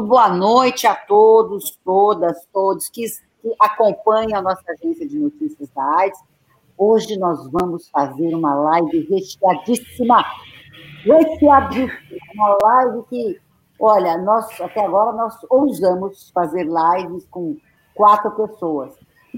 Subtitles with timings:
[0.00, 3.04] Muito boa noite a todos, todas, todos que,
[3.42, 6.18] que acompanham a nossa agência de notícias da AIDS.
[6.78, 10.24] Hoje nós vamos fazer uma live recheadíssima,
[11.04, 11.92] recheadíssima,
[12.34, 13.40] uma live que,
[13.78, 17.58] olha, nós até agora nós ousamos fazer lives com
[17.94, 18.94] quatro pessoas,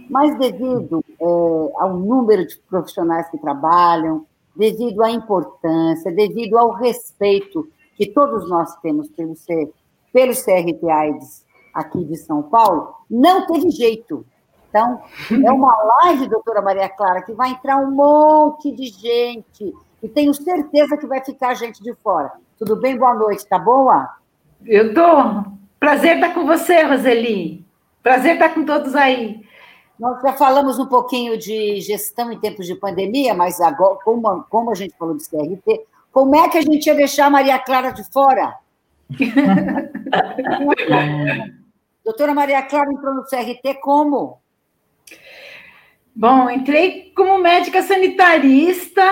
[0.08, 1.24] mas devido é,
[1.82, 8.76] ao número de profissionais que trabalham, devido à importância, devido ao respeito que todos nós
[8.76, 9.34] temos pelo,
[10.12, 14.26] pelo CRT AIDS aqui de São Paulo, não teve jeito.
[14.68, 20.08] Então, é uma live, doutora Maria Clara, que vai entrar um monte de gente, e
[20.08, 22.32] tenho certeza que vai ficar gente de fora.
[22.58, 22.96] Tudo bem?
[22.96, 24.08] Boa noite, tá boa?
[24.66, 25.52] Eu tô.
[25.78, 27.64] Prazer estar com você, Roseli.
[28.02, 29.42] Prazer estar com todos aí.
[29.98, 34.70] Nós já falamos um pouquinho de gestão em tempos de pandemia, mas agora, como, como
[34.70, 37.90] a gente falou do CRT, como é que a gente ia deixar a Maria Clara
[37.90, 38.56] de fora?
[42.04, 44.42] Doutora Maria Clara entrou no CRT como?
[46.14, 49.02] Bom, entrei como médica sanitarista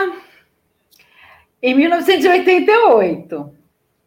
[1.62, 3.54] em 1988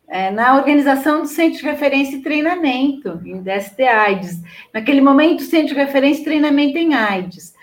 [0.07, 4.39] é, na organização do Centro de Referência e Treinamento em DST AIDS.
[4.71, 7.55] Naquele momento, Centro de Referência e Treinamento em AIDS.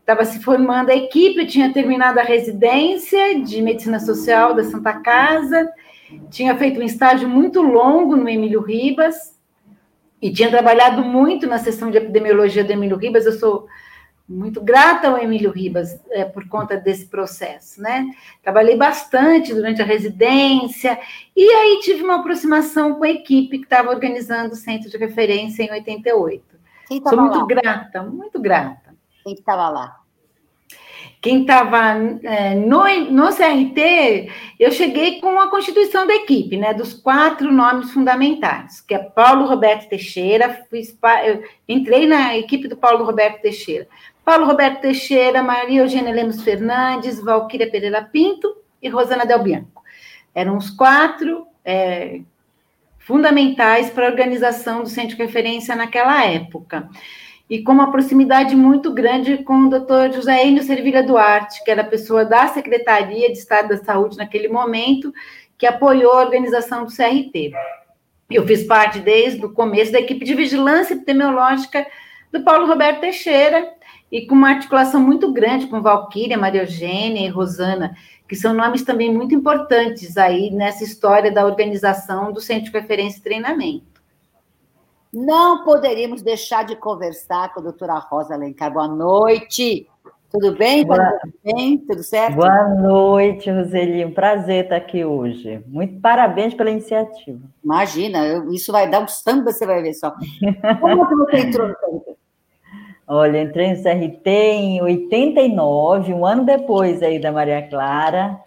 [0.00, 5.70] Estava se formando a equipe, tinha terminado a residência de Medicina Social da Santa Casa,
[6.30, 9.38] tinha feito um estágio muito longo no Emílio Ribas,
[10.20, 13.24] e tinha trabalhado muito na seção de epidemiologia do Emílio Ribas.
[13.24, 13.66] Eu sou
[14.28, 18.06] muito grata ao Emílio Ribas é, por conta desse processo, né?
[18.42, 20.98] Trabalhei bastante durante a residência
[21.34, 25.62] e aí tive uma aproximação com a equipe que estava organizando o centro de referência
[25.62, 26.44] em 88.
[26.86, 27.46] Quem Sou muito lá?
[27.46, 28.94] grata, muito grata.
[29.24, 29.99] Quem estava lá?
[31.20, 36.72] Quem estava é, no, no CRT, eu cheguei com a constituição da equipe, né?
[36.72, 40.66] Dos quatro nomes fundamentais, que é Paulo Roberto Teixeira,
[41.68, 43.86] entrei na equipe do Paulo Roberto Teixeira.
[44.24, 49.82] Paulo Roberto Teixeira, Maria Eugênia Lemos Fernandes, Valquíria Pereira Pinto e Rosana Del Bianco.
[50.34, 52.20] Eram os quatro é,
[52.98, 56.88] fundamentais para a organização do Centro de Referência naquela época.
[57.50, 61.82] E com uma proximidade muito grande com o doutor José Enio Servilha Duarte, que era
[61.82, 65.12] pessoa da Secretaria de Estado da Saúde naquele momento,
[65.58, 67.50] que apoiou a organização do CRT.
[68.30, 71.84] Eu fiz parte desde o começo da equipe de vigilância epidemiológica
[72.32, 73.68] do Paulo Roberto Teixeira,
[74.10, 77.96] e com uma articulação muito grande com Valquíria, Maria Eugênia e Rosana,
[78.28, 83.18] que são nomes também muito importantes aí nessa história da organização do Centro de Referência
[83.18, 83.89] e Treinamento.
[85.12, 88.72] Não poderíamos deixar de conversar com a doutora Rosa Alencar.
[88.72, 89.88] Boa noite.
[90.30, 90.86] Tudo bem?
[90.86, 91.18] Boa...
[91.20, 91.78] Tudo bem?
[91.78, 92.36] Tudo certo?
[92.36, 94.04] Boa noite, Roseli.
[94.04, 95.60] Um prazer estar aqui hoje.
[95.66, 97.40] Muito parabéns pela iniciativa.
[97.64, 100.12] Imagina, isso vai dar um samba, você vai ver só.
[100.80, 101.74] Como que você entrou no
[103.12, 108.38] Olha, entrei no CRT em 89, um ano depois aí da Maria Clara.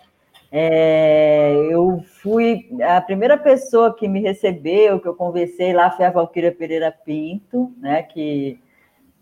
[0.55, 6.11] É, eu fui a primeira pessoa que me recebeu, que eu conversei lá, foi a
[6.11, 8.59] Valquíria Pereira Pinto, né, que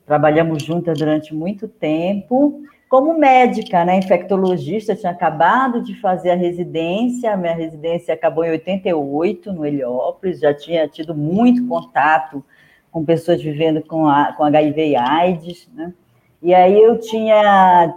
[0.05, 2.61] trabalhamos juntas durante muito tempo.
[2.89, 9.53] Como médica, né, infectologista, tinha acabado de fazer a residência, minha residência acabou em 88,
[9.53, 12.43] no Heliópolis, já tinha tido muito contato
[12.91, 15.93] com pessoas vivendo com, a, com HIV e AIDS, né?
[16.43, 17.95] E aí eu tinha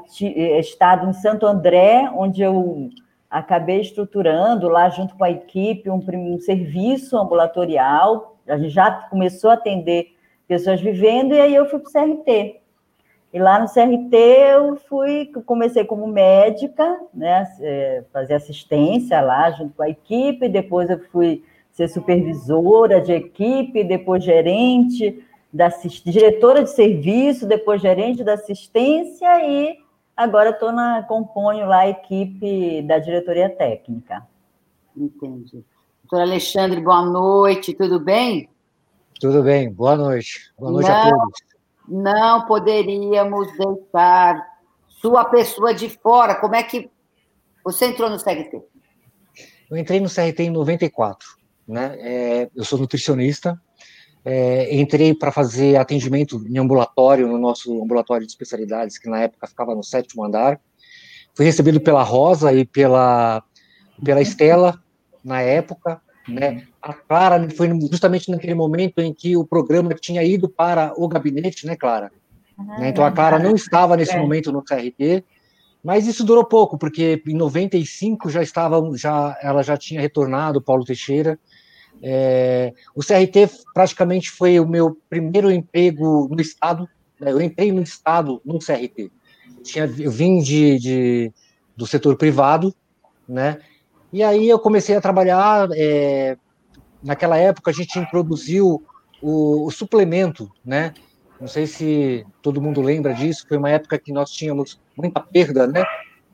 [0.60, 2.90] estado em Santo André, onde eu
[3.34, 8.36] acabei estruturando lá junto com a equipe um, um serviço ambulatorial.
[8.46, 10.14] A gente já começou a atender
[10.46, 12.60] pessoas vivendo e aí eu fui para o CRT.
[13.32, 19.74] E lá no CRT eu fui, comecei como médica, né, é, fazer assistência lá junto
[19.74, 21.42] com a equipe, depois eu fui
[21.72, 25.68] ser supervisora de equipe, depois gerente, da,
[26.04, 29.83] diretora de serviço, depois gerente da assistência e
[30.16, 34.26] agora estou na componho lá a equipe da diretoria técnica.
[34.96, 35.64] Entendi.
[36.02, 38.48] Doutor Alexandre, boa noite, tudo bem?
[39.20, 40.52] Tudo bem, boa noite.
[40.58, 41.38] Boa noite não, a todos.
[41.88, 44.40] Não poderíamos deixar
[44.88, 46.34] sua pessoa de fora.
[46.34, 46.90] Como é que
[47.64, 48.62] você entrou no CRT?
[49.70, 51.96] Eu entrei no CRT em 94 né?
[51.98, 53.60] É, eu sou nutricionista,
[54.24, 59.46] é, entrei para fazer atendimento em ambulatório, no nosso ambulatório de especialidades, que na época
[59.46, 60.58] ficava no sétimo andar.
[61.34, 63.42] Fui recebido pela Rosa e pela,
[64.02, 64.80] pela Estela,
[65.22, 66.00] na época.
[66.26, 66.66] Né?
[66.80, 71.66] A Clara foi justamente naquele momento em que o programa tinha ido para o gabinete,
[71.66, 72.10] né, Clara?
[72.78, 72.88] né?
[72.88, 74.18] Então a Clara não estava nesse é.
[74.18, 75.22] momento no CRT,
[75.82, 80.84] mas isso durou pouco, porque em 95 já estava, já, ela já tinha retornado, Paulo
[80.84, 81.38] Teixeira,
[82.02, 86.88] É, o CRT praticamente foi o meu primeiro emprego no Estado.
[87.20, 87.32] Né?
[87.32, 89.10] Eu entrei no Estado no CRT.
[89.56, 91.32] Eu, tinha, eu vim de, de,
[91.76, 92.74] do setor privado,
[93.28, 93.58] né?
[94.12, 95.68] E aí eu comecei a trabalhar.
[95.74, 96.36] É,
[97.02, 98.82] naquela época a gente introduziu
[99.20, 100.94] o, o, suplemento, né?
[101.40, 103.44] Não sei se todo mundo lembra disso.
[103.48, 105.82] Foi uma época que nós tínhamos muita perda, né?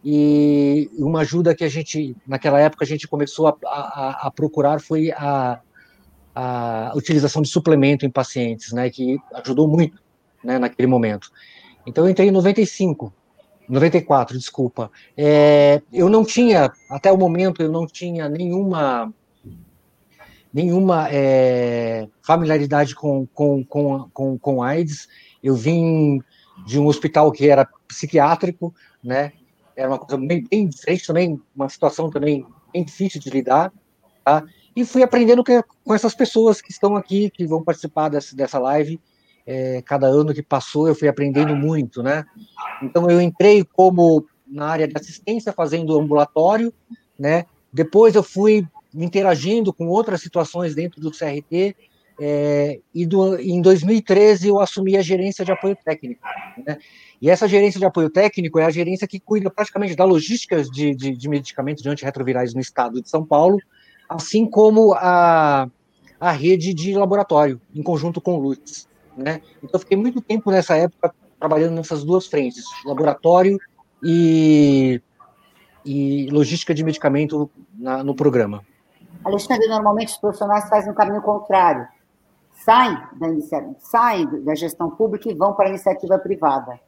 [0.04, 4.80] E uma ajuda que a gente, naquela época, a gente começou a, a, a procurar
[4.80, 5.60] foi a,
[6.34, 8.88] a utilização de suplemento em pacientes, né?
[8.88, 10.00] Que ajudou muito,
[10.42, 10.58] né?
[10.58, 11.30] Naquele momento.
[11.86, 13.12] Então eu entrei em 95,
[13.68, 14.90] 94, desculpa.
[15.16, 19.12] É, eu não tinha, até o momento, eu não tinha nenhuma
[20.52, 25.08] nenhuma é, familiaridade com, com, com, com, com AIDS.
[25.42, 26.20] Eu vim
[26.66, 29.32] de um hospital que era psiquiátrico, né?
[29.80, 33.72] Era uma coisa bem, bem diferente também, uma situação também bem difícil de lidar,
[34.22, 34.44] tá?
[34.76, 38.58] E fui aprendendo que, com essas pessoas que estão aqui, que vão participar dessa, dessa
[38.58, 39.00] live.
[39.46, 42.24] É, cada ano que passou, eu fui aprendendo muito, né?
[42.82, 46.72] Então, eu entrei como na área de assistência, fazendo ambulatório,
[47.18, 47.46] né?
[47.72, 51.74] Depois eu fui interagindo com outras situações dentro do CRT,
[52.22, 56.20] é, e do, em 2013 eu assumi a gerência de apoio técnico.
[56.66, 56.76] Né?
[57.20, 60.94] E essa gerência de apoio técnico é a gerência que cuida praticamente da logística de,
[60.94, 63.56] de, de medicamentos de antirretrovirais no estado de São Paulo,
[64.06, 65.66] assim como a,
[66.20, 68.86] a rede de laboratório, em conjunto com o LUTS.
[69.16, 69.40] Né?
[69.58, 73.58] Então, eu fiquei muito tempo nessa época trabalhando nessas duas frentes, laboratório
[74.04, 75.00] e,
[75.86, 78.62] e logística de medicamento na, no programa.
[79.24, 81.88] Alexandre, normalmente os profissionais fazem um caminho contrário.
[82.64, 86.78] Saem da, iniciativa, saem da gestão pública e vão para a iniciativa privada.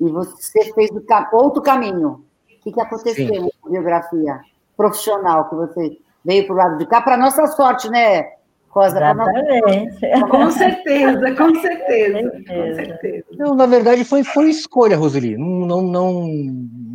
[0.00, 0.90] E você fez
[1.32, 2.24] outro caminho.
[2.56, 3.48] O que, que aconteceu Sim.
[3.64, 4.40] na biografia
[4.76, 7.00] profissional que você veio para o lado de cá?
[7.00, 8.24] Para nossa sorte, né,
[8.68, 8.98] Rosa?
[8.98, 10.08] Exatamente.
[10.10, 10.28] Nossa...
[10.28, 12.30] Com certeza, com certeza.
[12.30, 13.24] Com certeza.
[13.38, 15.36] Não, na verdade, foi, foi escolha, Roseli.
[15.36, 16.28] Não, não, não,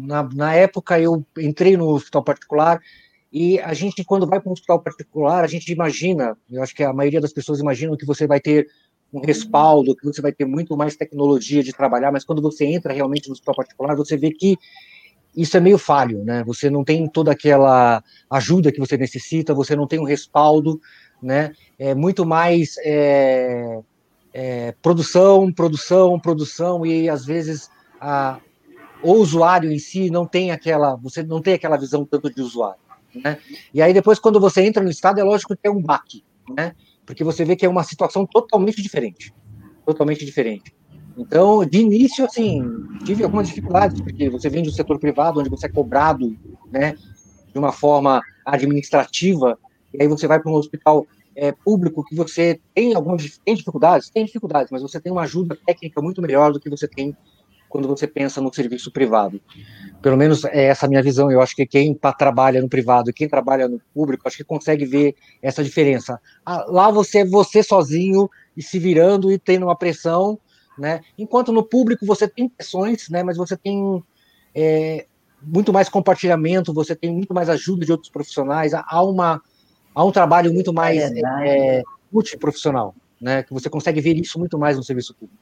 [0.05, 2.81] na, na época, eu entrei no hospital particular,
[3.33, 6.83] e a gente, quando vai para um hospital particular, a gente imagina, eu acho que
[6.83, 8.67] a maioria das pessoas imaginam que você vai ter
[9.11, 12.93] um respaldo, que você vai ter muito mais tecnologia de trabalhar, mas quando você entra
[12.93, 14.55] realmente no hospital particular, você vê que
[15.35, 16.43] isso é meio falho, né?
[16.45, 20.79] Você não tem toda aquela ajuda que você necessita, você não tem um respaldo,
[21.19, 21.53] né?
[21.79, 23.79] É muito mais é,
[24.31, 27.67] é, produção, produção, produção, e às vezes
[27.99, 28.39] a,
[29.01, 32.82] o usuário em si não tem aquela, você não tem aquela visão tanto de usuário.
[33.15, 33.37] Né?
[33.73, 36.23] E aí depois, quando você entra no estado, é lógico que é um baque,
[36.55, 36.73] né?
[37.05, 39.33] porque você vê que é uma situação totalmente diferente,
[39.85, 40.73] totalmente diferente.
[41.17, 42.63] Então, de início, assim,
[43.05, 46.35] tive algumas dificuldades, porque você vem do setor privado, onde você é cobrado,
[46.71, 46.95] né,
[47.51, 49.57] de uma forma administrativa,
[49.93, 51.05] e aí você vai para um hospital
[51.35, 55.57] é, público que você tem algumas tem dificuldades, tem dificuldades, mas você tem uma ajuda
[55.65, 57.15] técnica muito melhor do que você tem
[57.69, 59.41] quando você pensa no serviço privado.
[60.03, 61.31] Pelo menos é essa a minha visão.
[61.31, 64.85] Eu acho que quem trabalha no privado e quem trabalha no público, acho que consegue
[64.85, 66.19] ver essa diferença.
[66.45, 70.37] Ah, lá você é você sozinho e se virando e tendo uma pressão,
[70.77, 70.99] né?
[71.17, 73.23] Enquanto no público você tem pressões, né?
[73.23, 74.03] Mas você tem
[74.53, 75.05] é,
[75.41, 78.73] muito mais compartilhamento, você tem muito mais ajuda de outros profissionais.
[78.73, 79.41] Há uma
[79.95, 83.41] há um trabalho muito mais é, é, multiprofissional, né?
[83.41, 85.41] Que você consegue ver isso muito mais no serviço público.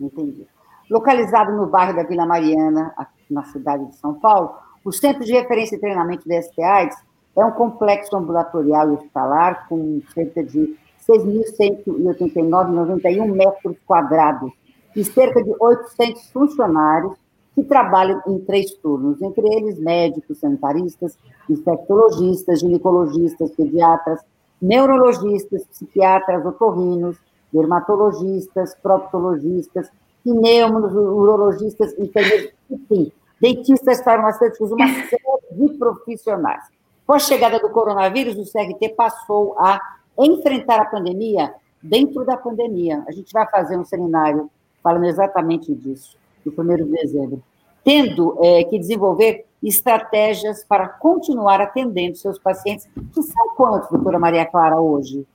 [0.00, 0.44] Entendi.
[0.92, 2.94] Localizado no bairro da Vila Mariana,
[3.30, 4.52] na cidade de São Paulo,
[4.84, 6.94] o Centro de Referência e Treinamento de STAIDS
[7.34, 10.76] é um complexo ambulatorial e hospitalar com cerca de
[11.08, 14.52] 6.189,91 metros quadrados
[14.94, 17.14] e cerca de 800 funcionários
[17.54, 21.16] que trabalham em três turnos, entre eles médicos, sanitaristas,
[21.48, 24.20] infectologistas, ginecologistas, pediatras,
[24.60, 27.16] neurologistas, psiquiatras, otorrinos,
[27.50, 29.90] dermatologistas, proctologistas,
[30.24, 36.64] pneumos, urologistas, enfermeiros, enfim, dentistas, farmacêuticos, uma série de profissionais.
[37.06, 39.80] Com a chegada do coronavírus, o CRT passou a
[40.18, 41.52] enfrentar a pandemia
[41.82, 43.02] dentro da pandemia.
[43.08, 44.48] A gente vai fazer um seminário
[44.82, 47.42] falando exatamente disso, no primeiro de dezembro.
[47.84, 54.46] Tendo é, que desenvolver estratégias para continuar atendendo seus pacientes, que são quantos, doutora Maria
[54.46, 55.26] Clara, hoje?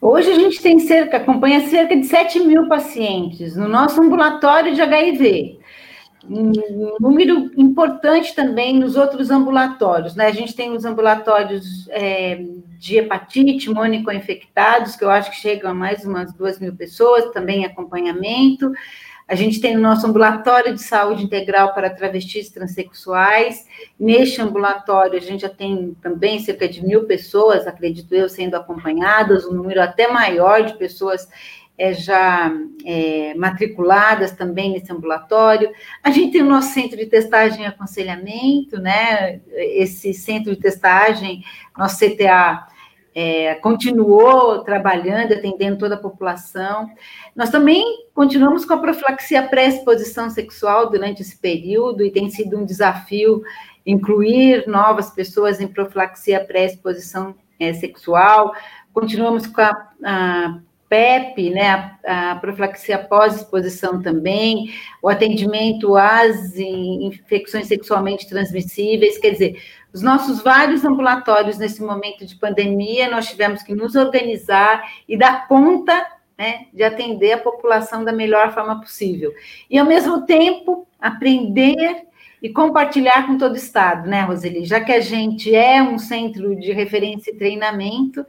[0.00, 4.82] Hoje a gente tem cerca, acompanha cerca de 7 mil pacientes no nosso ambulatório de
[4.82, 5.58] HIV.
[6.28, 6.52] Um
[7.00, 10.26] número importante também nos outros ambulatórios, né?
[10.26, 12.42] A gente tem os ambulatórios é,
[12.78, 17.64] de hepatite, mônico-infectados, que eu acho que chegam a mais umas duas mil pessoas, também
[17.64, 18.72] acompanhamento.
[19.26, 23.66] A gente tem o nosso ambulatório de saúde integral para travestis transexuais.
[23.98, 29.46] Neste ambulatório, a gente já tem também cerca de mil pessoas, acredito eu, sendo acompanhadas,
[29.46, 31.26] um número até maior de pessoas
[31.76, 32.52] é, já
[32.84, 35.70] é, matriculadas também nesse ambulatório.
[36.02, 39.40] A gente tem o nosso centro de testagem e aconselhamento, né?
[39.52, 41.42] Esse centro de testagem,
[41.76, 42.66] nosso CTA,
[43.14, 46.90] é, continuou trabalhando, atendendo toda a população.
[47.34, 52.64] Nós também continuamos com a profilaxia pré-exposição sexual durante esse período, e tem sido um
[52.64, 53.42] desafio
[53.86, 58.52] incluir novas pessoas em profilaxia pré-exposição é, sexual.
[58.92, 67.66] Continuamos com a, a PEP, né, a, a profilaxia pós-exposição também, o atendimento às infecções
[67.66, 69.56] sexualmente transmissíveis, quer dizer,
[69.94, 75.46] os nossos vários ambulatórios nesse momento de pandemia, nós tivemos que nos organizar e dar
[75.46, 76.04] conta
[76.36, 79.32] né, de atender a população da melhor forma possível.
[79.70, 82.08] E, ao mesmo tempo, aprender
[82.42, 84.64] e compartilhar com todo o Estado, né, Roseli?
[84.64, 88.26] Já que a gente é um centro de referência e treinamento,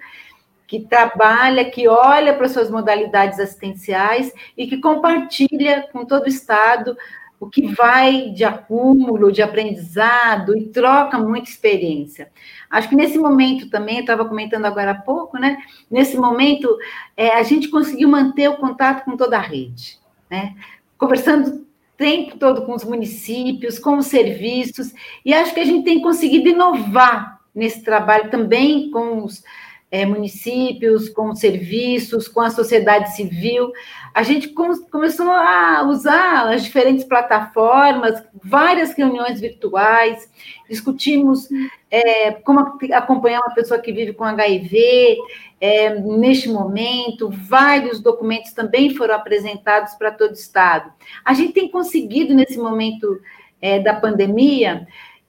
[0.67, 6.95] que trabalha, que olha para suas modalidades assistenciais e que compartilha com todo o Estado
[7.39, 12.31] o que vai de acúmulo, de aprendizado e troca muita experiência.
[12.69, 15.57] Acho que nesse momento também, estava comentando agora há pouco, né?
[15.89, 16.77] Nesse momento,
[17.15, 19.99] é, a gente conseguiu manter o contato com toda a rede,
[20.29, 20.55] né?
[20.97, 21.65] Conversando o
[21.97, 26.49] tempo todo com os municípios, com os serviços, e acho que a gente tem conseguido
[26.49, 29.43] inovar nesse trabalho também com os
[29.91, 33.71] é, municípios, com serviços, com a sociedade civil.
[34.13, 40.29] A gente com, começou a usar as diferentes plataformas, várias reuniões virtuais,
[40.69, 41.47] discutimos
[41.89, 45.17] é, como acompanhar uma pessoa que vive com HIV
[45.61, 50.91] é, neste momento, vários documentos também foram apresentados para todo o Estado.
[51.23, 53.19] A gente tem conseguido, nesse momento
[53.61, 54.85] é, da pandemia,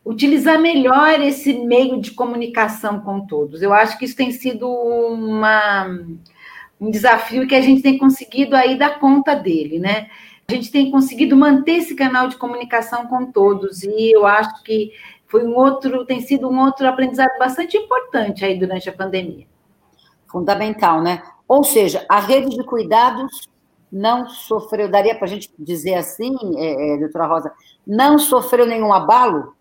[0.06, 3.60] utilizar melhor esse meio de comunicação com todos.
[3.60, 5.84] Eu acho que isso tem sido uma,
[6.80, 10.08] um desafio que a gente tem conseguido aí dar conta dele, né?
[10.48, 14.92] A gente tem conseguido manter esse canal de comunicação com todos e eu acho que
[15.26, 19.44] foi um outro, tem sido um outro aprendizado bastante importante aí durante a pandemia.
[20.28, 21.20] Fundamental, né?
[21.48, 23.48] Ou seja, a rede de cuidados
[23.90, 27.52] não sofreu, daria para a gente dizer assim, é, é, doutora Rosa,
[27.84, 29.55] não sofreu nenhum abalo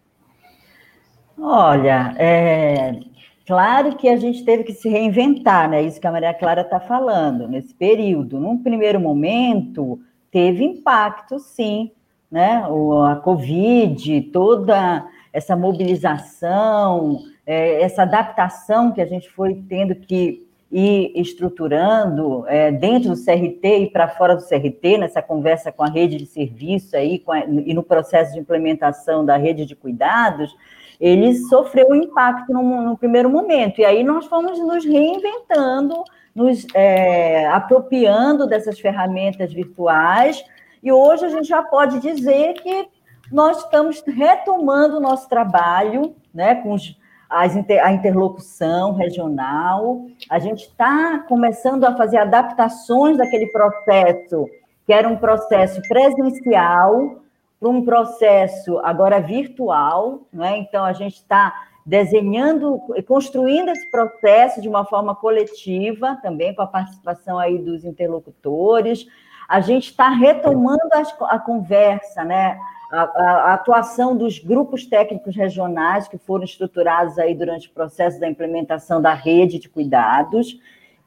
[1.38, 3.00] Olha, é
[3.46, 5.82] claro que a gente teve que se reinventar, né?
[5.84, 8.40] Isso que a Maria Clara está falando, nesse período.
[8.40, 10.00] Num primeiro momento,
[10.32, 11.92] teve impacto, sim,
[12.32, 12.66] né?
[12.68, 20.46] O, a Covid, toda essa mobilização, é, essa adaptação que a gente foi tendo que
[20.72, 25.90] ir estruturando é, dentro do CRT e para fora do CRT, nessa conversa com a
[25.90, 30.56] rede de serviço aí, a, e no processo de implementação da rede de cuidados,
[31.00, 33.80] ele sofreu um impacto no, no primeiro momento.
[33.80, 40.44] E aí nós fomos nos reinventando, nos é, apropriando dessas ferramentas virtuais,
[40.84, 42.88] e hoje a gente já pode dizer que
[43.32, 46.98] nós estamos retomando o nosso trabalho né, com os,
[47.30, 54.46] as, a interlocução regional, a gente está começando a fazer adaptações daquele processo,
[54.86, 57.16] que era um processo presencial,
[57.60, 60.58] para um processo agora virtual, né?
[60.58, 61.54] então a gente está
[61.86, 67.86] desenhando e construindo esse processo de uma forma coletiva, também com a participação aí dos
[67.86, 69.06] interlocutores.
[69.48, 72.58] A gente está retomando a, a, conversa, né?
[72.92, 78.20] A, a, a, atuação dos grupos técnicos regionais que foram estruturados aí durante o processo
[78.20, 80.60] da implementação da rede de cuidados.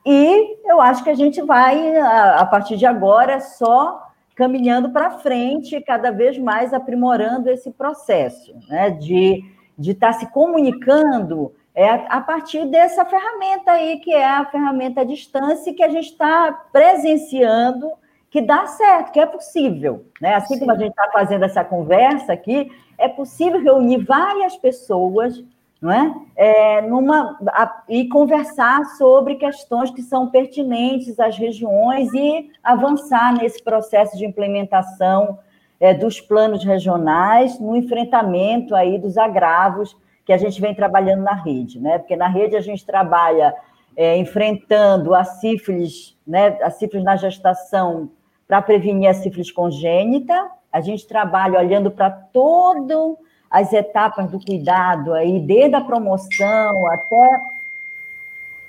[0.07, 4.07] E eu acho que a gente vai, a, partir de agora, só
[4.38, 9.45] caminhando para frente, cada vez mais aprimorando esse processo, né, de
[9.76, 15.02] de estar tá se comunicando é a partir dessa ferramenta aí, que é a ferramenta
[15.02, 17.88] à distância, que a gente está presenciando
[18.30, 20.04] que dá certo, que é possível.
[20.21, 20.35] Né?
[20.35, 20.61] Assim Sim.
[20.61, 25.42] como a gente está fazendo essa conversa aqui, é possível reunir várias pessoas
[25.80, 26.14] não é?
[26.37, 33.62] é numa, a, e conversar sobre questões que são pertinentes às regiões e avançar nesse
[33.62, 35.38] processo de implementação
[35.80, 41.35] é, dos planos regionais no enfrentamento aí dos agravos que a gente vem trabalhando na
[41.35, 41.99] rede, né?
[41.99, 43.54] Porque na rede a gente trabalha
[43.97, 46.58] é, enfrentando a sífilis, né?
[46.62, 48.11] A sífilis na gestação
[48.47, 50.50] para prevenir a sífilis congênita.
[50.70, 53.16] A gente trabalha olhando para todo
[53.50, 57.40] as etapas do cuidado aí, desde a promoção até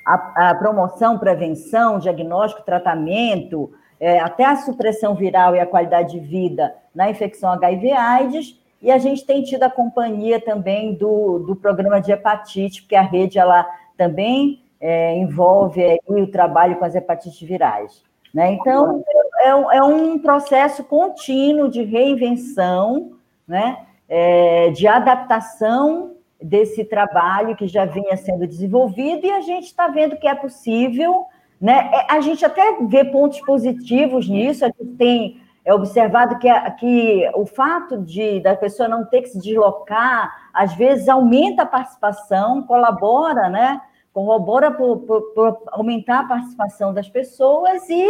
[0.05, 6.19] a, a promoção, prevenção, diagnóstico, tratamento, é, até a supressão viral e a qualidade de
[6.19, 11.99] vida na infecção HIV/AIDS, e a gente tem tido a companhia também do, do programa
[11.99, 13.67] de hepatite, porque a rede ela
[13.97, 18.01] também é, envolve aí, o trabalho com as hepatites virais.
[18.33, 18.53] Né?
[18.53, 19.03] Então,
[19.39, 23.11] é, é um processo contínuo de reinvenção,
[23.47, 23.85] né?
[24.09, 30.17] É, de adaptação desse trabalho que já vinha sendo desenvolvido, e a gente está vendo
[30.17, 31.25] que é possível.
[31.61, 31.91] Né?
[31.93, 36.47] É, a gente até vê pontos positivos nisso, a gente tem é observado que,
[36.79, 41.65] que o fato de da pessoa não ter que se deslocar, às vezes aumenta a
[41.65, 43.79] participação, colabora, né?
[44.11, 48.07] corrobora por, aumentar a participação das pessoas e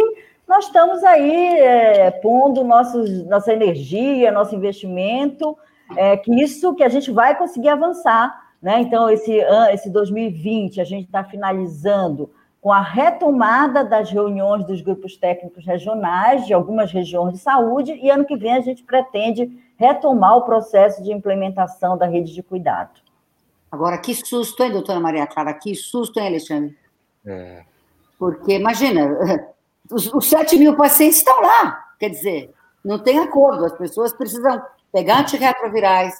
[0.48, 5.56] nós estamos aí é, pondo nossos, nossa energia, nosso investimento,
[5.96, 8.50] é, que isso que a gente vai conseguir avançar.
[8.60, 8.80] Né?
[8.80, 9.32] Então, esse,
[9.72, 12.30] esse 2020, a gente está finalizando
[12.60, 18.10] com a retomada das reuniões dos grupos técnicos regionais de algumas regiões de saúde, e
[18.10, 23.00] ano que vem a gente pretende retomar o processo de implementação da rede de cuidado.
[23.72, 25.54] Agora, que susto, hein, doutora Maria Clara?
[25.54, 26.76] Que susto, hein, Alexandre?
[27.24, 27.62] É.
[28.18, 29.16] Porque, imagina,
[29.90, 32.52] os, os 7 mil pacientes estão lá, quer dizer,
[32.84, 34.60] não tem acordo, as pessoas precisam
[34.92, 36.14] pegar antirretrovirais,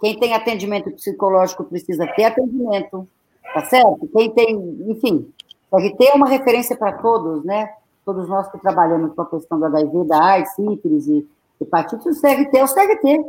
[0.00, 3.06] quem tem atendimento psicológico precisa ter atendimento,
[3.54, 4.08] tá certo?
[4.12, 4.56] Quem tem,
[4.88, 5.32] enfim,
[5.70, 7.72] o RT é uma referência para todos, né?
[8.04, 11.28] Todos nós que trabalhamos com a questão da HIV, da AIDS, sífilis e
[11.60, 13.24] hepatite, o CRT é o CRT.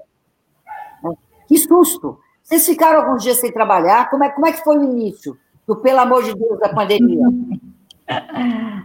[1.47, 2.17] Que susto!
[2.41, 4.09] Vocês ficaram alguns dias sem trabalhar?
[4.09, 7.25] Como é, como é que foi o início do, pelo amor de Deus, da pandemia?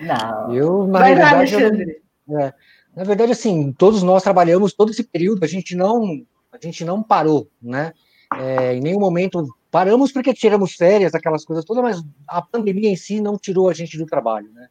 [0.00, 0.52] Não.
[0.52, 2.52] Eu, na Vai realidade, eu, é,
[2.94, 6.22] na verdade, assim, todos nós trabalhamos todo esse período, a gente não,
[6.52, 7.92] a gente não parou, né?
[8.38, 12.96] É, em nenhum momento paramos porque tiramos férias, aquelas coisas todas, mas a pandemia em
[12.96, 14.68] si não tirou a gente do trabalho, né?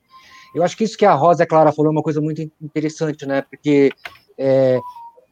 [0.54, 3.42] Eu acho que isso que a Rosa Clara falou é uma coisa muito interessante, né?
[3.42, 3.92] Porque
[4.38, 4.80] é,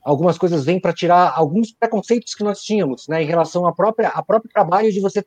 [0.03, 4.09] algumas coisas vêm para tirar alguns preconceitos que nós tínhamos, né, em relação à própria
[4.09, 5.23] a próprio trabalho de você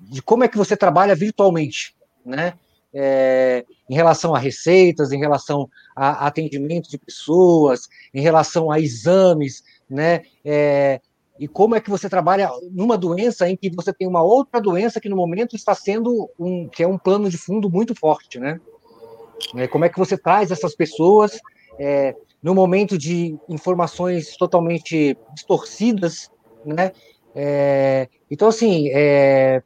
[0.00, 2.54] de como é que você trabalha virtualmente, né?
[2.94, 9.62] É, em relação a receitas, em relação a, atendimento de pessoas, em relação a exames,
[9.88, 10.22] né?
[10.44, 11.00] É,
[11.38, 15.00] e como é que você trabalha numa doença em que você tem uma outra doença
[15.00, 18.60] que no momento está sendo um que é um plano de fundo muito forte, né?
[19.56, 21.38] É, como é que você traz essas pessoas
[21.78, 26.30] é, no momento de informações totalmente distorcidas,
[26.64, 26.92] né?
[27.34, 29.62] É, então, assim, é,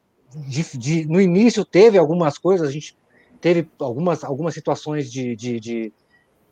[0.47, 2.95] de, de, no início teve algumas coisas, a gente
[3.39, 5.93] teve algumas, algumas situações de, de, de,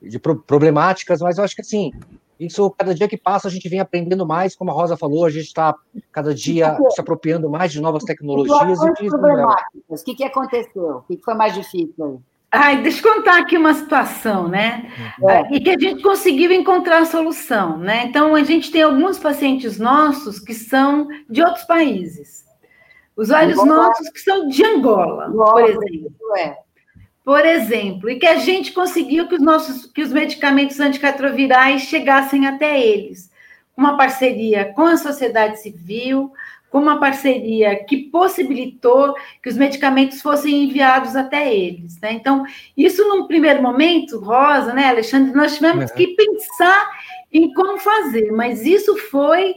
[0.02, 1.92] de problemáticas, mas eu acho que, assim,
[2.40, 5.30] isso, cada dia que passa, a gente vem aprendendo mais, como a Rosa falou, a
[5.30, 5.74] gente está
[6.12, 8.80] cada dia se apropriando mais de novas tecnologias.
[9.02, 10.98] E problemáticas, o que, que aconteceu?
[10.98, 12.18] O que foi mais difícil aí?
[12.52, 14.90] Ai, deixa eu contar aqui uma situação, né?
[15.28, 15.56] É.
[15.56, 18.06] E que a gente conseguiu encontrar a solução, né?
[18.06, 22.46] Então, a gente tem alguns pacientes nossos que são de outros países.
[23.18, 23.88] Usuários Angola.
[23.88, 26.12] nossos que são de Angola, Angola por exemplo.
[26.38, 26.58] É.
[27.26, 32.46] Por exemplo, e que a gente conseguiu que os nossos que os medicamentos antirretrovirais chegassem
[32.46, 33.32] até eles.
[33.76, 36.32] Uma parceria com a sociedade civil,
[36.70, 42.00] com uma parceria que possibilitou que os medicamentos fossem enviados até eles.
[42.00, 42.12] Né?
[42.14, 42.46] Então,
[42.78, 45.98] isso num primeiro momento, Rosa, né, Alexandre, nós tivemos uhum.
[45.98, 46.92] que pensar
[47.34, 49.56] em como fazer, mas isso foi.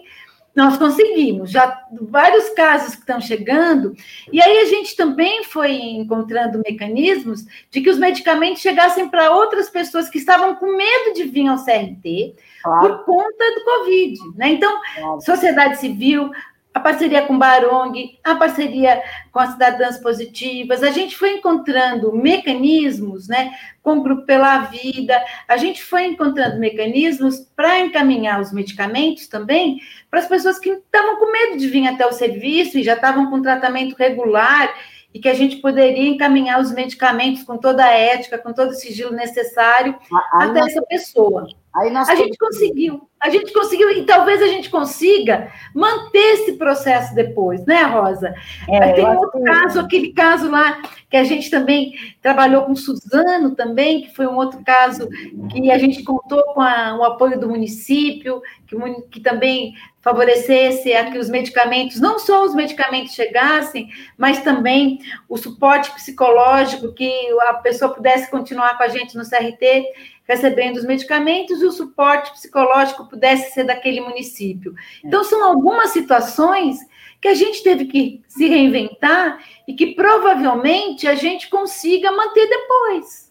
[0.59, 3.95] Nós conseguimos, já vários casos que estão chegando,
[4.33, 9.71] e aí a gente também foi encontrando mecanismos de que os medicamentos chegassem para outras
[9.71, 12.89] pessoas que estavam com medo de vir ao CRT claro.
[12.89, 14.19] por conta do Covid.
[14.35, 14.49] Né?
[14.55, 15.21] Então, claro.
[15.21, 16.29] sociedade civil,
[16.79, 23.29] a parceria com Barong, a parceria com as cidadãs positivas, a gente foi encontrando mecanismos,
[23.29, 29.27] né, com o Grupo Pela Vida, a gente foi encontrando mecanismos para encaminhar os medicamentos
[29.27, 32.95] também para as pessoas que estavam com medo de vir até o serviço e já
[32.95, 34.73] estavam com tratamento regular
[35.13, 38.75] e que a gente poderia encaminhar os medicamentos com toda a ética, com todo o
[38.75, 39.99] sigilo necessário
[40.33, 41.49] aí até nós, essa pessoa.
[41.75, 47.65] A gente conseguiu, a gente conseguiu, e talvez a gente consiga manter esse processo depois,
[47.67, 48.35] né, Rosa?
[48.69, 54.03] É, Tem outro caso, aquele caso lá que a gente também trabalhou com Suzano também,
[54.03, 55.09] que foi um outro caso
[55.51, 58.77] que a gente contou com a, o apoio do município, que,
[59.11, 65.37] que também favorecesse a que os medicamentos, não só os medicamentos chegassem, mas também o
[65.37, 67.11] suporte psicológico, que
[67.43, 69.85] a pessoa pudesse continuar com a gente no CRT,
[70.29, 74.75] recebendo os medicamentos, e o suporte psicológico pudesse ser daquele município.
[75.03, 76.79] Então, são algumas situações
[77.21, 83.29] que a gente teve que se reinventar e que provavelmente a gente consiga manter depois.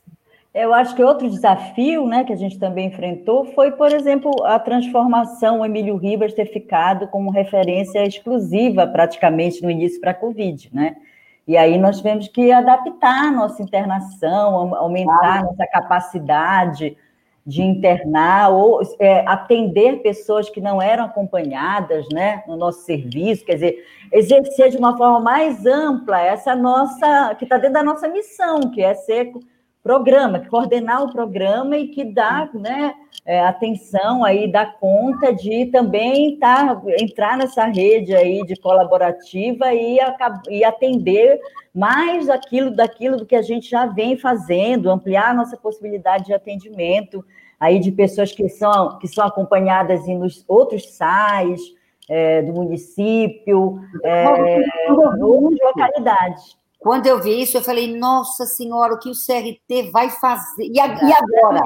[0.53, 4.57] Eu acho que outro desafio né, que a gente também enfrentou foi, por exemplo, a
[4.57, 10.69] transformação, o Emílio Ribas ter ficado como referência exclusiva, praticamente, no início para a Covid,
[10.73, 10.95] né?
[11.47, 16.97] E aí nós tivemos que adaptar a nossa internação, aumentar a nossa capacidade
[17.45, 23.53] de internar ou é, atender pessoas que não eram acompanhadas né, no nosso serviço, quer
[23.53, 28.69] dizer, exercer de uma forma mais ampla essa nossa, que está dentro da nossa missão,
[28.69, 29.31] que é ser
[29.87, 32.93] programa, coordenar o programa e que dá né,
[33.25, 39.97] é, atenção aí, dá conta de também tá, entrar nessa rede aí de colaborativa e,
[40.49, 41.39] e atender
[41.73, 46.33] mais aquilo daquilo do que a gente já vem fazendo, ampliar a nossa possibilidade de
[46.33, 47.23] atendimento
[47.57, 51.61] aí de pessoas que são, que são acompanhadas em nos outros SAIs
[52.09, 54.25] é, do município, é,
[54.89, 56.57] outras localidades.
[56.79, 60.63] Quando eu vi isso, eu falei, nossa senhora, o que o CRT vai fazer?
[60.63, 61.61] E, agora?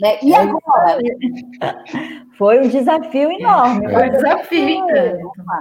[0.00, 0.18] Né?
[0.22, 0.98] E agora?
[2.38, 3.92] Foi um desafio enorme.
[3.92, 4.86] Foi um desafio.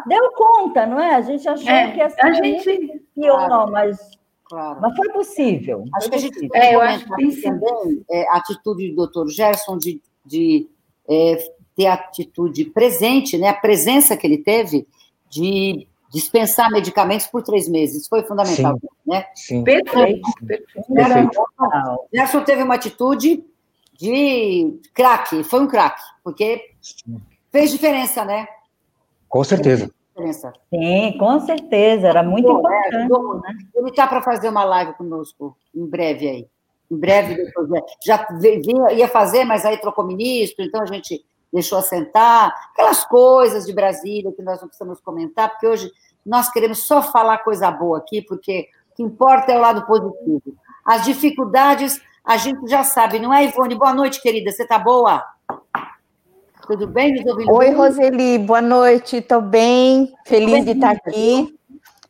[0.06, 1.16] Deu conta, não é?
[1.16, 3.72] A gente achou é, que essa a gente claro.
[3.72, 3.98] mas,
[4.44, 4.80] claro.
[4.80, 5.86] mas foi possível.
[5.96, 9.76] Acho que a gente é, eu acho que também é, a atitude do doutor Gerson
[9.80, 10.70] de, de
[11.10, 11.38] é,
[11.76, 13.50] ter atitude presente, né?
[13.50, 14.88] a presença que ele teve
[15.32, 18.08] de dispensar medicamentos por três meses.
[18.08, 19.26] Foi fundamental, sim, né?
[19.36, 19.64] Sim.
[19.64, 20.22] Perfeito.
[20.46, 21.42] Perfeito.
[22.14, 23.44] Gerson teve uma atitude
[24.00, 26.72] de craque, foi um craque, porque
[27.52, 28.48] fez diferença, né?
[29.28, 29.92] Com certeza.
[30.74, 33.06] Sim, com certeza, era muito Bom, né?
[33.06, 33.44] importante.
[33.44, 33.68] né?
[33.76, 36.48] Ele está para fazer uma live conosco em breve aí.
[36.90, 37.68] Em breve, depois,
[38.04, 41.24] já vinha, ia fazer, mas aí trocou ministro, então a gente
[41.58, 45.92] deixou assentar, aquelas coisas de Brasília que nós não precisamos comentar, porque hoje
[46.24, 50.56] nós queremos só falar coisa boa aqui, porque o que importa é o lado positivo.
[50.86, 53.76] As dificuldades a gente já sabe, não é, Ivone?
[53.76, 55.24] Boa noite, querida, você está boa?
[56.68, 57.52] Tudo bem, me ouvindo?
[57.52, 61.58] Oi, Roseli, boa noite, estou bem, feliz de estar aqui.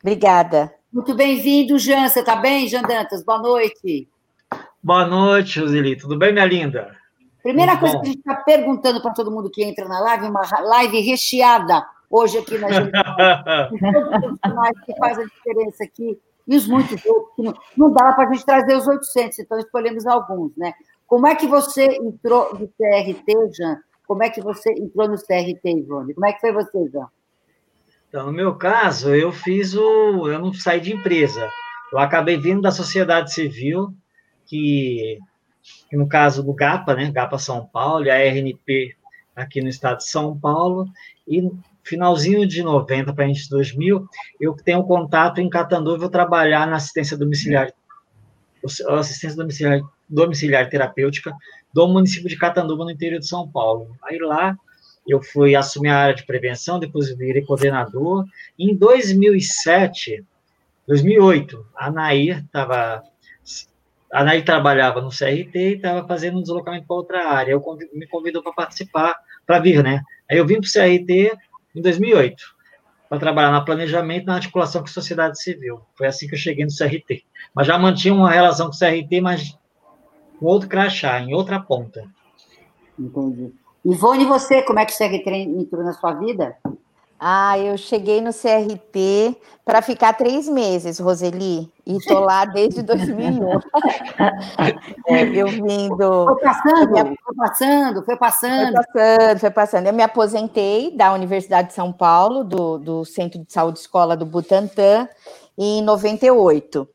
[0.02, 0.74] Obrigada.
[0.92, 3.24] Muito bem-vindo, Jean, você está bem, Jean Dantas?
[3.24, 4.10] Boa noite.
[4.82, 6.96] Boa noite, Roseli, tudo bem, minha linda?
[7.48, 8.02] Primeira Muito coisa bom.
[8.02, 11.88] que a gente está perguntando para todo mundo que entra na live, uma live recheada
[12.12, 12.92] hoje aqui na gente.
[12.92, 14.40] Todos
[14.86, 18.34] que faz a diferença aqui, e os muitos outros, que não, não dá para a
[18.34, 20.74] gente trazer os 800, então escolhemos alguns, né?
[21.06, 23.80] Como é que você entrou no CRT, Jean?
[24.06, 26.16] Como é que você entrou no CRT, Ivone?
[26.16, 27.08] Como é que foi você, Jean?
[28.10, 30.28] Então, no meu caso, eu fiz o.
[30.28, 31.50] Eu não saí de empresa.
[31.94, 33.94] Eu acabei vindo da sociedade civil,
[34.46, 35.18] que
[35.92, 38.96] no caso do GAPA, né, GAPA São Paulo, e a RNP
[39.36, 40.88] aqui no estado de São Paulo,
[41.28, 41.50] e
[41.84, 44.08] finalzinho de 90 para a gente 2000,
[44.40, 47.72] eu tenho contato em Catanduva, vou trabalhar na assistência domiciliar,
[48.64, 51.34] assistência domiciliar, domiciliar terapêutica
[51.74, 53.96] do município de Catanduva, no interior de São Paulo.
[54.04, 54.58] Aí lá
[55.08, 58.26] eu fui assumir a área de prevenção, depois virei coordenador.
[58.60, 60.26] Em 2007,
[60.86, 63.04] 2008, a Nair estava
[64.12, 67.52] a Nair trabalhava no CRT e estava fazendo um deslocamento para outra área.
[67.52, 69.16] Eu me convidou para participar,
[69.46, 70.02] para vir, né?
[70.30, 71.38] Aí eu vim para o CRT
[71.76, 72.44] em 2008,
[73.10, 75.82] para trabalhar na planejamento e na articulação com a sociedade civil.
[75.96, 77.24] Foi assim que eu cheguei no CRT.
[77.54, 79.58] Mas já mantinha uma relação com o CRT, mas
[80.40, 82.04] com outro crachá, em outra ponta.
[82.98, 83.54] Entendi.
[83.86, 86.58] Ivone, você, como é que o CRT entrou na sua vida?
[87.20, 93.60] Ah, eu cheguei no CRT para ficar três meses, Roseli, e estou lá desde 2001.
[95.08, 96.26] é, eu vindo.
[96.26, 98.76] Foi passando, foi passando, foi passando.
[98.76, 99.88] Foi passando, foi passando.
[99.88, 104.26] Eu me aposentei da Universidade de São Paulo, do, do Centro de Saúde Escola do
[104.26, 105.10] Butantã,
[105.58, 106.88] em 98.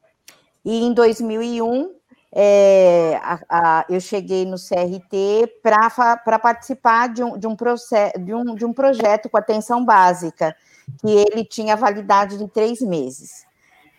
[0.65, 1.91] E em 2001
[2.35, 8.55] é, a, a, eu cheguei no CRT para participar de um, de, um de, um,
[8.55, 10.57] de um projeto com atenção básica,
[11.01, 13.47] que ele tinha validade de três meses.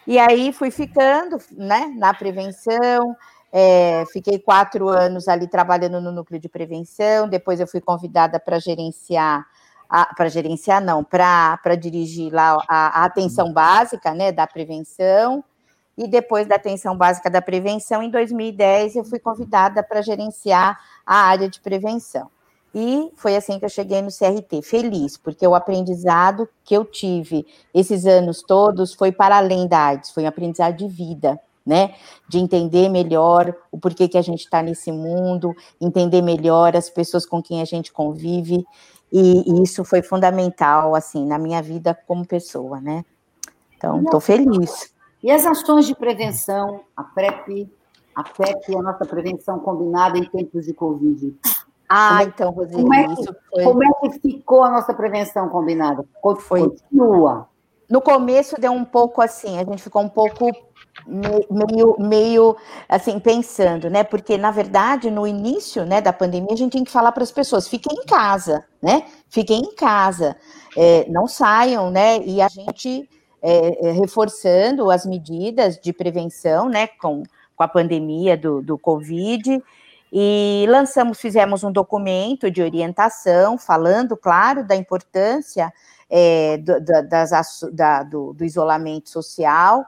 [0.07, 3.15] E aí fui ficando né, na prevenção,
[3.51, 8.57] é, fiquei quatro anos ali trabalhando no núcleo de prevenção, depois eu fui convidada para
[8.57, 9.45] gerenciar,
[10.17, 15.43] para gerenciar não, para dirigir lá a, a atenção básica né, da prevenção,
[15.97, 21.15] e depois da atenção básica da prevenção, em 2010, eu fui convidada para gerenciar a
[21.15, 22.29] área de prevenção.
[22.75, 27.45] E foi assim que eu cheguei no CRT, feliz, porque o aprendizado que eu tive
[27.71, 31.93] esses anos todos foi para além da AIDS, foi um aprendizado de vida, né?
[32.27, 37.27] De entender melhor o porquê que a gente está nesse mundo, entender melhor as pessoas
[37.27, 38.65] com quem a gente convive,
[39.11, 43.05] e, e isso foi fundamental, assim, na minha vida como pessoa, né?
[43.77, 44.92] Então, estou feliz.
[45.23, 47.71] E as ações de prevenção, a PrEP,
[48.13, 51.33] A PEC é a nossa prevenção combinada em tempos de Covid.
[51.87, 53.63] Ah, como é, então, Roseli, como é, que, foi...
[53.63, 56.05] como é que ficou a nossa prevenção combinada?
[56.39, 56.69] Foi.
[56.69, 57.47] Continua.
[57.89, 60.49] No começo deu um pouco assim, a gente ficou um pouco
[61.49, 62.57] meio, meio
[62.89, 64.03] assim, pensando, né?
[64.03, 67.31] Porque, na verdade, no início né, da pandemia, a gente tinha que falar para as
[67.31, 69.05] pessoas: fiquem em casa, né?
[69.29, 70.35] Fiquem em casa,
[70.75, 72.19] é, não saiam, né?
[72.25, 73.07] E a gente
[73.43, 76.87] é, é, reforçando as medidas de prevenção, né?
[76.87, 77.23] Com,
[77.55, 79.61] com a pandemia do, do Covid.
[80.11, 85.73] E lançamos, fizemos um documento de orientação, falando, claro, da importância
[86.09, 87.31] é, do, das,
[87.73, 89.85] da, do, do isolamento social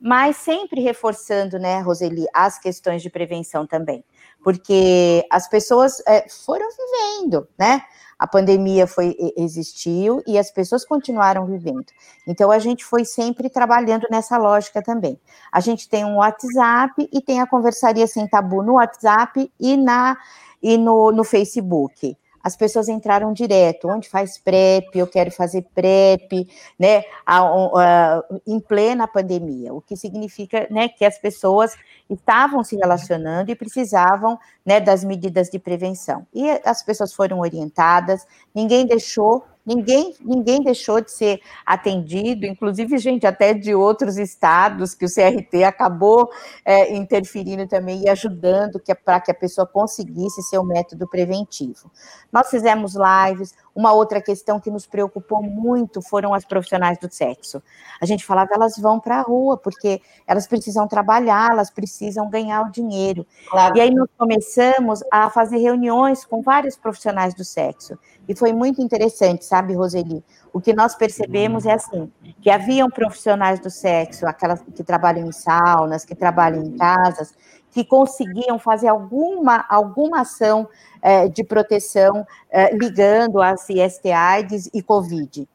[0.00, 4.02] mas sempre reforçando, né, Roseli, as questões de prevenção também,
[4.42, 7.82] porque as pessoas é, foram vivendo, né?
[8.20, 11.86] A pandemia foi existiu e as pessoas continuaram vivendo.
[12.26, 15.18] Então a gente foi sempre trabalhando nessa lógica também.
[15.50, 20.18] A gente tem um WhatsApp e tem a conversaria sem tabu no WhatsApp e na
[20.62, 26.48] e no, no Facebook as pessoas entraram direto, onde faz PrEP, eu quero fazer PrEP,
[26.78, 31.74] né, a, a, em plena pandemia, o que significa, né, que as pessoas
[32.08, 36.26] estavam se relacionando e precisavam, né, das medidas de prevenção.
[36.32, 43.26] E as pessoas foram orientadas, ninguém deixou Ninguém, ninguém deixou de ser atendido, inclusive gente
[43.26, 46.30] até de outros estados que o CRT acabou
[46.64, 51.90] é, interferindo também e ajudando para que a pessoa conseguisse seu método preventivo.
[52.32, 57.62] Nós fizemos lives, uma outra questão que nos preocupou muito foram as profissionais do sexo.
[58.00, 62.62] A gente falava, elas vão para a rua, porque elas precisam trabalhar, elas precisam ganhar
[62.62, 63.26] o dinheiro.
[63.48, 63.76] Claro.
[63.76, 67.98] E aí nós começamos a fazer reuniões com vários profissionais do sexo.
[68.28, 70.22] E foi muito interessante, sabe, Roseli?
[70.52, 75.32] O que nós percebemos é assim, que haviam profissionais do sexo, aquelas que trabalham em
[75.32, 77.34] saunas, que trabalham em casas,
[77.70, 80.68] que conseguiam fazer alguma, alguma ação
[81.00, 85.48] é, de proteção é, ligando às IST-AIDS e Covid.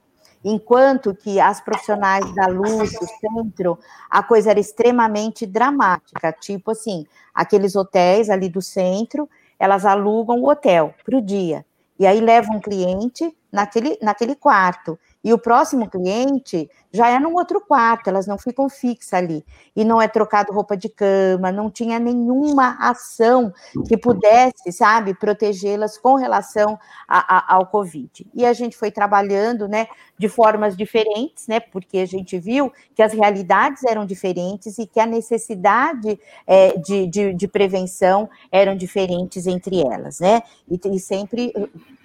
[0.44, 7.06] Enquanto que as profissionais da luz, do centro, a coisa era extremamente dramática, tipo assim,
[7.34, 11.66] aqueles hotéis ali do centro, elas alugam o hotel para o dia,
[11.98, 17.34] e aí levam um cliente naquele, naquele quarto, e o próximo cliente já é num
[17.34, 19.44] outro quarto, elas não ficam fixas ali.
[19.76, 23.52] E não é trocado roupa de cama, não tinha nenhuma ação
[23.88, 28.28] que pudesse, sabe, protegê-las com relação a, a, ao Covid.
[28.36, 33.02] E a gente foi trabalhando, né, de formas diferentes, né, porque a gente viu que
[33.02, 39.48] as realidades eram diferentes e que a necessidade é, de, de, de, prevenção eram diferentes
[39.48, 41.52] entre elas, né, e, e sempre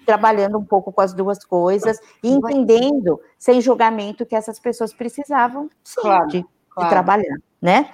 [0.05, 5.69] trabalhando um pouco com as duas coisas e entendendo, sem julgamento, que essas pessoas precisavam
[5.83, 6.87] sim, claro, de, claro.
[6.87, 7.91] de, trabalhar, né?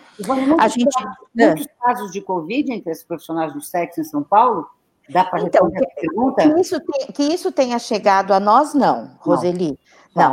[0.57, 0.95] a gente
[1.33, 4.67] muitos casos de Covid entre os profissionais do sexo em São Paulo.
[5.09, 6.41] Dá para então, que, pergunta?
[6.43, 6.81] Que isso,
[7.13, 9.69] que isso tenha chegado a nós, não, Roseli.
[9.69, 9.77] Não,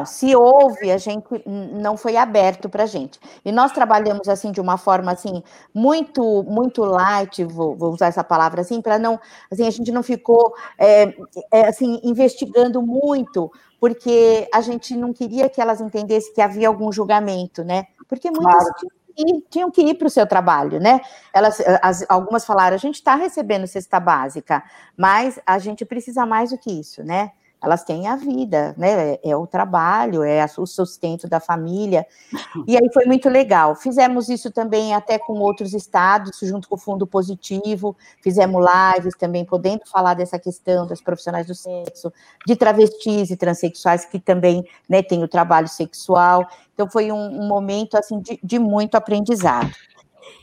[0.07, 3.18] se houve, a gente não foi aberto para a gente.
[3.44, 5.42] E nós trabalhamos assim de uma forma assim
[5.73, 9.18] muito muito light, vou, vou usar essa palavra assim, para não,
[9.51, 11.14] assim a gente não ficou é,
[11.53, 16.90] é, assim investigando muito, porque a gente não queria que elas entendessem que havia algum
[16.90, 17.87] julgamento, né?
[18.09, 18.75] Porque muitas claro.
[19.14, 21.01] tinham, tinham que ir para o seu trabalho, né?
[21.33, 24.62] Elas, as, algumas falaram, a gente está recebendo cesta básica,
[24.97, 27.33] mas a gente precisa mais do que isso, né?
[27.64, 29.12] Elas têm a vida, né?
[29.12, 32.07] É, é o trabalho, é o sustento da família.
[32.66, 33.74] E aí foi muito legal.
[33.74, 39.44] Fizemos isso também até com outros estados, junto com o Fundo Positivo, fizemos lives também,
[39.44, 42.12] podendo falar dessa questão das profissionais do sexo,
[42.46, 46.46] de travestis e transexuais que também né, têm o trabalho sexual.
[46.74, 49.70] Então foi um, um momento assim de, de muito aprendizado.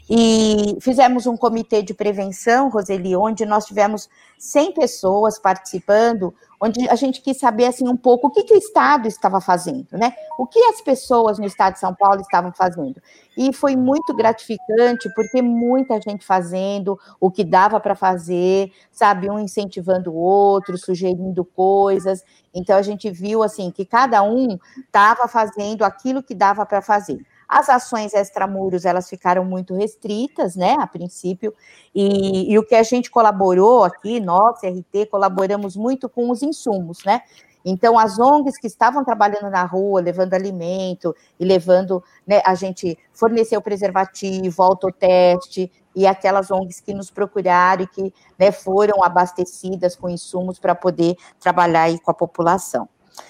[0.09, 6.95] E fizemos um comitê de prevenção, Roseli, onde nós tivemos 100 pessoas participando, onde a
[6.95, 10.13] gente quis saber assim um pouco o que, que o Estado estava fazendo, né?
[10.37, 13.01] O que as pessoas no Estado de São Paulo estavam fazendo.
[13.37, 19.39] E foi muito gratificante, porque muita gente fazendo o que dava para fazer, sabe, um
[19.39, 22.21] incentivando o outro, sugerindo coisas.
[22.53, 27.25] Então a gente viu assim que cada um estava fazendo aquilo que dava para fazer.
[27.51, 31.53] As ações extramuros, elas ficaram muito restritas, né, a princípio,
[31.93, 36.99] e, e o que a gente colaborou aqui, nós, CRT, colaboramos muito com os insumos,
[37.05, 37.21] né,
[37.63, 42.97] então, as ONGs que estavam trabalhando na rua, levando alimento e levando, né, a gente
[43.13, 50.09] forneceu preservativo, autoteste, e aquelas ONGs que nos procuraram e que né, foram abastecidas com
[50.09, 52.87] insumos para poder trabalhar aí com a população.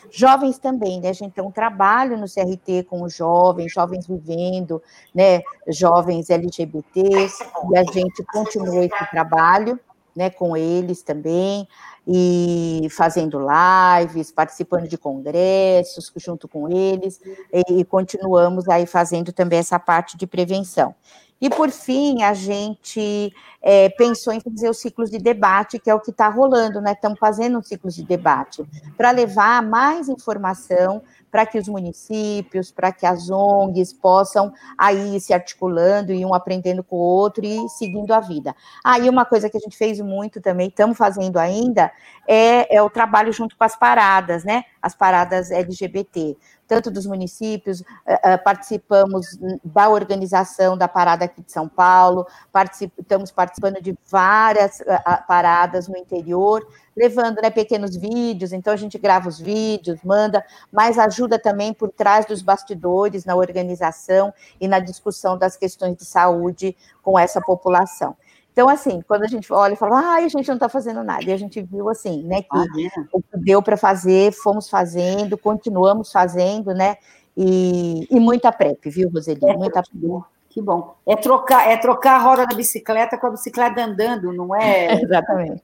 [0.10, 1.10] Jovens também, né?
[1.10, 4.82] A gente tem um trabalho no CRT com os jovens, jovens vivendo,
[5.14, 5.42] né?
[5.68, 9.80] Jovens LGBTs, e a gente continua esse trabalho,
[10.16, 10.30] né?
[10.30, 11.68] Com eles também,
[12.08, 17.20] e fazendo lives, participando de congressos junto com eles,
[17.54, 20.96] e, e continuamos aí fazendo também essa parte de prevenção.
[21.42, 23.34] E, por fim, a gente
[23.64, 26.92] é, pensou em fazer os ciclos de debate, que é o que está rolando, né?
[26.92, 28.64] Estamos fazendo um ciclo de debate,
[28.96, 35.34] para levar mais informação para que os municípios, para que as ONGs possam aí se
[35.34, 38.54] articulando e um aprendendo com o outro e seguindo a vida.
[38.84, 41.91] Aí ah, uma coisa que a gente fez muito também, estamos fazendo ainda,
[42.28, 44.64] é, é o trabalho junto com as paradas, né?
[44.82, 46.38] As paradas LGBT
[46.72, 52.26] tanto dos municípios, eh, eh, participamos da organização da parada aqui de São Paulo,
[52.98, 58.98] estamos participando de várias eh, paradas no interior, levando né, pequenos vídeos, então a gente
[58.98, 64.80] grava os vídeos, manda, mas ajuda também por trás dos bastidores na organização e na
[64.80, 68.16] discussão das questões de saúde com essa população.
[68.52, 71.24] Então, assim, quando a gente olha e fala, ah, a gente não está fazendo nada,
[71.24, 72.66] e a gente viu assim, né, que ah,
[73.14, 76.98] o que deu para fazer, fomos fazendo, continuamos fazendo, né,
[77.36, 79.40] e, e muita PrEP, viu, Roseli?
[79.44, 80.96] É, muita que bom, que bom.
[81.08, 85.00] É trocar, é trocar a roda da bicicleta com a bicicleta andando, não é?
[85.02, 85.64] Exatamente.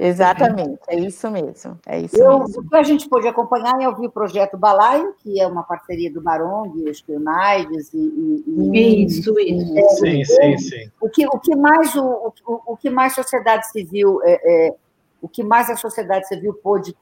[0.00, 1.78] Exatamente, é isso mesmo.
[1.86, 2.62] É isso eu, mesmo.
[2.62, 6.10] O que a gente pôde acompanhar, eu vi o projeto Balaio, que é uma parceria
[6.10, 9.78] do Barong, acho que o Naides e, e, Isso, isso.
[9.78, 10.90] É, sim, sim, sim.
[10.98, 14.74] O que, o que mais o, o, o que mais sociedade civil, é, é,
[15.20, 16.96] o que mais a sociedade civil pôde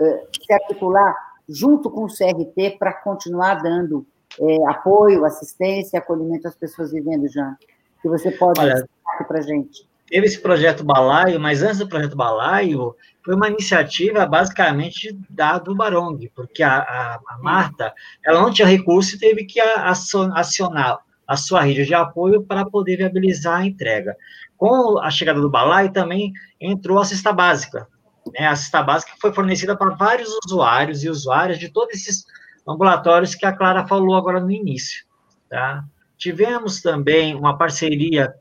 [0.00, 1.12] é, se articular
[1.48, 4.06] junto com o CRT para continuar dando
[4.40, 7.56] é, apoio, assistência, acolhimento às pessoas vivendo já?
[8.00, 8.86] Que você pode Olha,
[9.26, 14.26] para a gente teve esse projeto Balaio, mas antes do projeto Balaio, foi uma iniciativa
[14.26, 17.92] basicamente da do Barong, porque a, a, a Marta,
[18.24, 22.98] ela não tinha recurso e teve que acionar a sua rede de apoio para poder
[22.98, 24.14] viabilizar a entrega.
[24.56, 27.88] Com a chegada do Balaio, também entrou a cesta básica,
[28.32, 32.24] né, a cesta básica foi fornecida para vários usuários e usuárias de todos esses
[32.66, 35.04] ambulatórios que a Clara falou agora no início,
[35.48, 35.84] tá?
[36.16, 38.34] Tivemos também uma parceria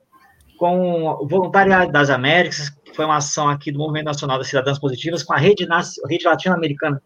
[0.57, 4.79] com o Voluntariado das Américas, que foi uma ação aqui do Movimento Nacional das Cidadãs
[4.79, 5.67] Positivas, com a Rede,
[6.09, 7.01] Rede Latino-Americana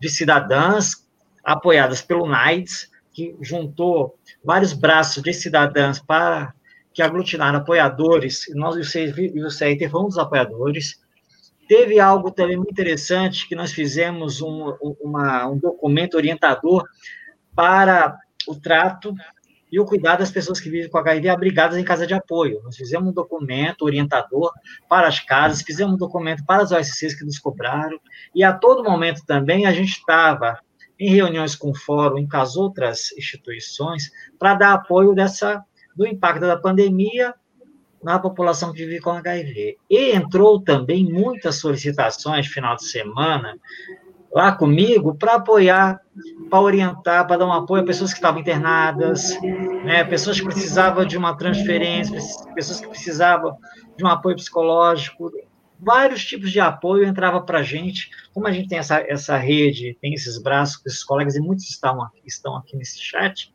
[0.00, 1.06] de Cidadãs,
[1.44, 6.54] apoiadas pelo NAIDS, que juntou vários braços de cidadãs para
[6.92, 11.00] que aglutinaram apoiadores, e nós e o CRT foi um dos apoiadores.
[11.68, 16.84] Teve algo também muito interessante, que nós fizemos um, uma, um documento orientador
[17.54, 19.14] para o trato
[19.70, 22.60] e o cuidado das pessoas que vivem com HIV abrigadas em casa de apoio.
[22.64, 24.52] Nós fizemos um documento orientador
[24.88, 27.98] para as casas, fizemos um documento para as OSCs que nos cobraram,
[28.34, 30.58] e a todo momento também a gente estava
[30.98, 35.64] em reuniões com o fórum e com as outras instituições para dar apoio dessa
[35.96, 37.34] do impacto da pandemia
[38.02, 39.76] na população que vive com HIV.
[39.88, 43.58] E entrou também muitas solicitações final de semana
[44.32, 46.00] lá comigo para apoiar,
[46.48, 49.38] para orientar, para dar um apoio a pessoas que estavam internadas,
[49.84, 52.18] né, pessoas que precisavam de uma transferência,
[52.54, 53.56] pessoas que precisavam
[53.96, 55.30] de um apoio psicológico,
[55.78, 58.10] vários tipos de apoio entrava para a gente.
[58.32, 62.02] Como a gente tem essa, essa rede, tem esses braços, esses colegas, e muitos estão
[62.02, 63.50] aqui, estão aqui nesse chat,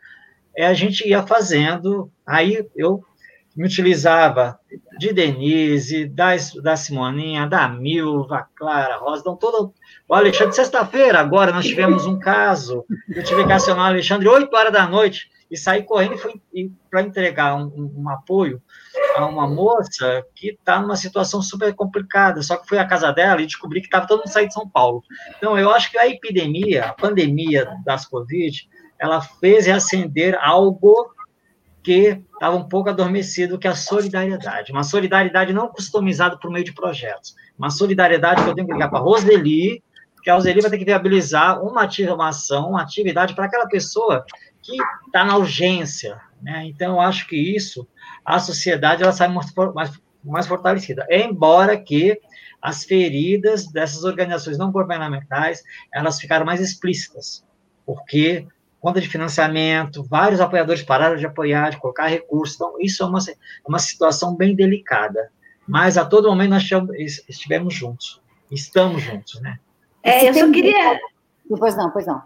[0.57, 3.03] é, a gente ia fazendo, aí eu
[3.55, 4.59] me utilizava
[4.97, 9.73] de Denise, da, da Simoninha, da Milva, Clara, Rosa, então todo
[10.07, 14.55] o Alexandre, sexta-feira, agora, nós tivemos um caso, eu tive que acionar o Alexandre 8
[14.55, 16.19] horas da noite e saí correndo
[16.89, 18.61] para entregar um, um, um, apoio
[19.15, 23.41] a uma moça que está numa situação super complicada, só que fui à casa dela
[23.41, 25.03] e descobri que estava todo mundo saindo de São Paulo.
[25.37, 28.67] Então, eu acho que a epidemia, a pandemia das Covid,
[28.99, 31.13] ela fez reacender algo
[31.83, 34.71] que estava um pouco adormecido, que é a solidariedade.
[34.71, 37.35] Uma solidariedade não customizada por meio de projetos.
[37.57, 39.83] Uma solidariedade que eu tenho que ligar para Roseli,
[40.25, 44.25] que a Roseli vai ter que viabilizar uma ativação, uma atividade para aquela pessoa
[44.59, 46.19] que está na urgência.
[46.41, 46.65] Né?
[46.65, 47.87] Então, eu acho que isso,
[48.25, 49.91] a sociedade ela sai mais, mais,
[50.23, 51.05] mais fortalecida.
[51.11, 52.19] Embora que
[52.59, 55.61] as feridas dessas organizações não governamentais,
[55.93, 57.45] elas ficaram mais explícitas,
[57.85, 58.47] porque
[58.79, 63.19] conta de financiamento, vários apoiadores pararam de apoiar, de colocar recursos, então isso é uma,
[63.67, 65.29] uma situação bem delicada,
[65.67, 66.67] mas a todo momento nós
[67.29, 68.19] estivemos juntos,
[68.49, 69.59] estamos juntos, né?
[70.05, 70.99] É, eu só queria.
[71.49, 72.21] Pois não, pois não.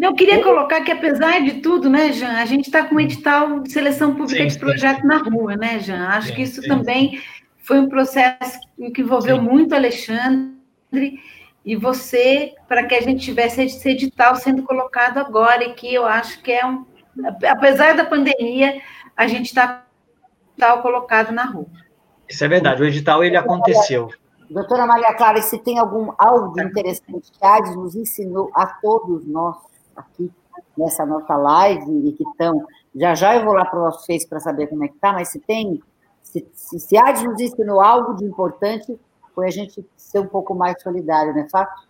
[0.00, 3.60] Eu queria colocar que, apesar de tudo, né, Jean, a gente está com um edital
[3.60, 5.06] de seleção pública sim, de projeto sim.
[5.06, 6.08] na rua, né, Jean?
[6.08, 7.22] Acho sim, que isso também
[7.58, 8.58] foi um processo
[8.92, 11.20] que envolveu muito Alexandre
[11.64, 16.04] e você, para que a gente tivesse esse edital sendo colocado agora, e que eu
[16.04, 16.84] acho que é um.
[17.46, 18.80] Apesar da pandemia,
[19.16, 19.84] a gente está
[20.58, 21.66] tá colocado na rua.
[22.28, 24.10] Isso é verdade, o edital ele aconteceu.
[24.50, 28.66] Doutora Maria Clara, se tem algum algo de interessante que a ADES nos ensinou a
[28.66, 29.56] todos nós
[29.96, 30.30] aqui
[30.76, 32.66] nessa nossa live e que estão.
[32.94, 35.12] Já já eu vou lá para o nosso Face para saber como é que está,
[35.12, 35.82] mas se tem,
[36.22, 38.98] se, se, se a ADES nos ensinou algo de importante,
[39.34, 41.88] foi a gente ser um pouco mais solidário, não é fato?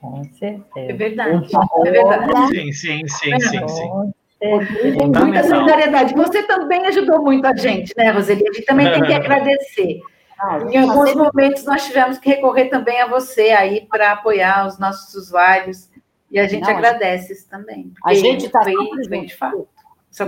[0.00, 0.64] Com certeza.
[0.74, 1.50] É verdade.
[1.84, 2.48] É verdade.
[2.48, 4.12] Sim, sim, sim, sim, sim.
[4.40, 6.14] Tem muita solidariedade.
[6.14, 8.42] Você também ajudou muito a gente, né, Roseli?
[8.48, 10.00] A gente também tem que agradecer.
[10.40, 14.78] Ah, em alguns momentos nós tivemos que recorrer também a você aí para apoiar os
[14.78, 15.90] nossos usuários
[16.30, 17.92] e a gente Não, agradece isso também.
[18.04, 18.60] A gente está
[19.08, 19.68] bem de fato.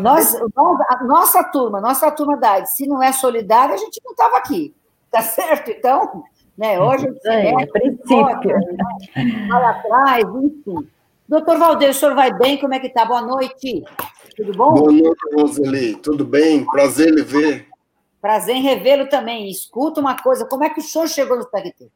[0.01, 4.37] Nós, a nossa turma, nossa turma da se não é solidária, a gente não estava
[4.37, 4.75] aqui,
[5.11, 5.71] tá certo?
[5.71, 6.25] Então,
[6.59, 8.59] né, hoje a gente é, é princípio.
[8.59, 9.49] Né?
[9.49, 10.89] Vai atrás, enfim.
[11.27, 12.59] Doutor Valdeir, o senhor vai bem?
[12.59, 13.07] Como é que está?
[13.07, 13.83] Boa noite.
[14.37, 14.75] Tudo bom?
[14.75, 15.97] Boa noite, Roseli.
[15.97, 16.65] Tudo bem?
[16.67, 17.73] Prazer em ver.
[18.23, 19.51] Prazer em revê-lo também.
[19.51, 21.91] Escuta uma coisa, como é que o senhor chegou no CRT?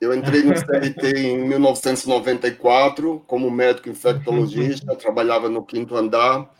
[0.00, 6.50] Eu entrei no CRT em 1994 como médico infectologista, trabalhava no quinto andar.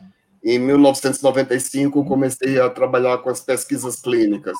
[0.44, 4.56] Em 1995 comecei a trabalhar com as pesquisas clínicas.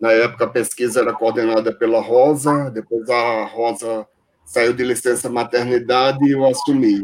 [0.00, 4.06] Na época a pesquisa era coordenada pela Rosa, depois a Rosa
[4.44, 7.02] saiu de licença maternidade e eu assumi.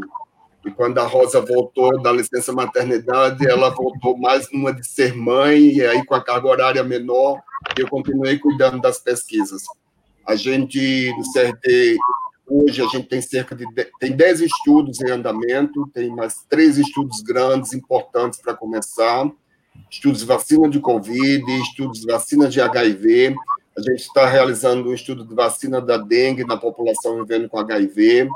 [0.65, 5.75] E quando a Rosa voltou da licença maternidade, ela voltou mais numa de ser mãe,
[5.75, 7.39] e aí com a carga horária menor,
[7.77, 9.63] eu continuei cuidando das pesquisas.
[10.25, 11.97] A gente, no CRT,
[12.47, 13.65] hoje a gente tem cerca de
[13.99, 19.29] tem 10 estudos em andamento, tem mais três estudos grandes, importantes para começar,
[19.91, 23.35] estudos de vacina de Covid, estudos de vacina de HIV,
[23.77, 28.29] a gente está realizando um estudo de vacina da dengue na população vivendo com HIV,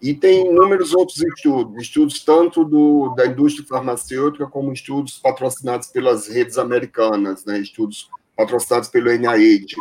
[0.00, 6.28] e tem inúmeros outros estudos, estudos tanto do, da indústria farmacêutica como estudos patrocinados pelas
[6.28, 9.76] redes americanas, né, estudos patrocinados pelo NIH.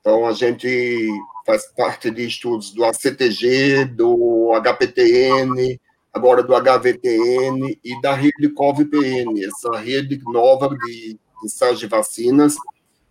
[0.00, 1.08] Então, a gente
[1.44, 5.80] faz parte de estudos do ACTG, do HPTN,
[6.12, 12.56] agora do HVTN e da rede COVPN, essa rede nova de ensaios de vacinas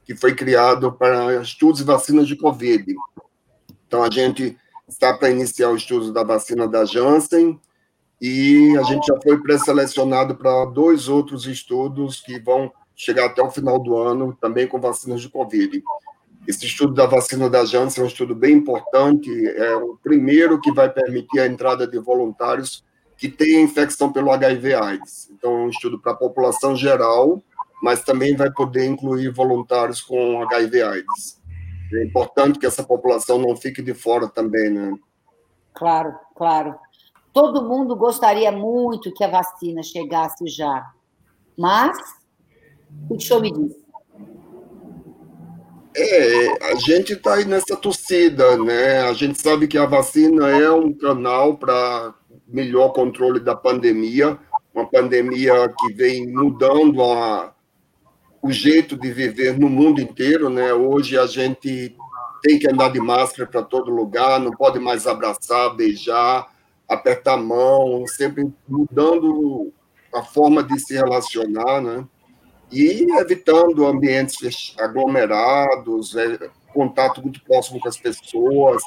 [0.05, 2.95] que foi criado para estudos de vacinas de Covid.
[3.87, 4.57] Então, a gente
[4.89, 7.59] está para iniciar o estudo da vacina da Janssen
[8.21, 13.49] e a gente já foi pré-selecionado para dois outros estudos que vão chegar até o
[13.49, 15.81] final do ano, também com vacinas de Covid.
[16.45, 20.71] Esse estudo da vacina da Janssen é um estudo bem importante, é o primeiro que
[20.71, 22.83] vai permitir a entrada de voluntários
[23.15, 25.29] que têm infecção pelo HIV/AIDS.
[25.31, 27.41] Então, é um estudo para a população geral,
[27.81, 31.38] mas também vai poder incluir voluntários com HIV/AIDS.
[31.93, 34.93] É importante que essa população não fique de fora também, né?
[35.73, 36.75] Claro, claro.
[37.33, 40.91] Todo mundo gostaria muito que a vacina chegasse já,
[41.57, 41.97] mas
[43.09, 43.75] o que o senhor me diz?
[45.95, 49.01] É, a gente está aí nessa torcida, né?
[49.01, 52.13] A gente sabe que a vacina é um canal para
[52.47, 54.37] melhor controle da pandemia,
[54.73, 57.53] uma pandemia que vem mudando a,
[58.41, 60.73] o jeito de viver no mundo inteiro, né?
[60.73, 61.95] Hoje a gente
[62.41, 66.47] tem que andar de máscara para todo lugar, não pode mais abraçar, beijar,
[66.87, 69.73] apertar a mão, sempre mudando
[70.13, 72.05] a forma de se relacionar, né?
[72.71, 78.81] E evitando ambientes aglomerados, é, contato muito próximo com as pessoas.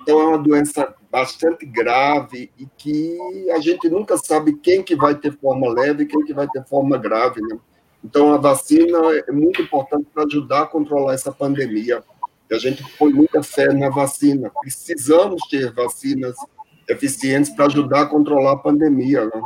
[0.00, 3.18] Então é uma doença bastante grave e que
[3.52, 6.64] a gente nunca sabe quem que vai ter forma leve e quem que vai ter
[6.66, 7.58] forma grave, né?
[8.04, 12.04] Então, a vacina é muito importante para ajudar a controlar essa pandemia.
[12.50, 14.52] E a gente põe muita fé na vacina.
[14.60, 16.36] Precisamos ter vacinas
[16.86, 19.24] eficientes para ajudar a controlar a pandemia.
[19.24, 19.42] Né?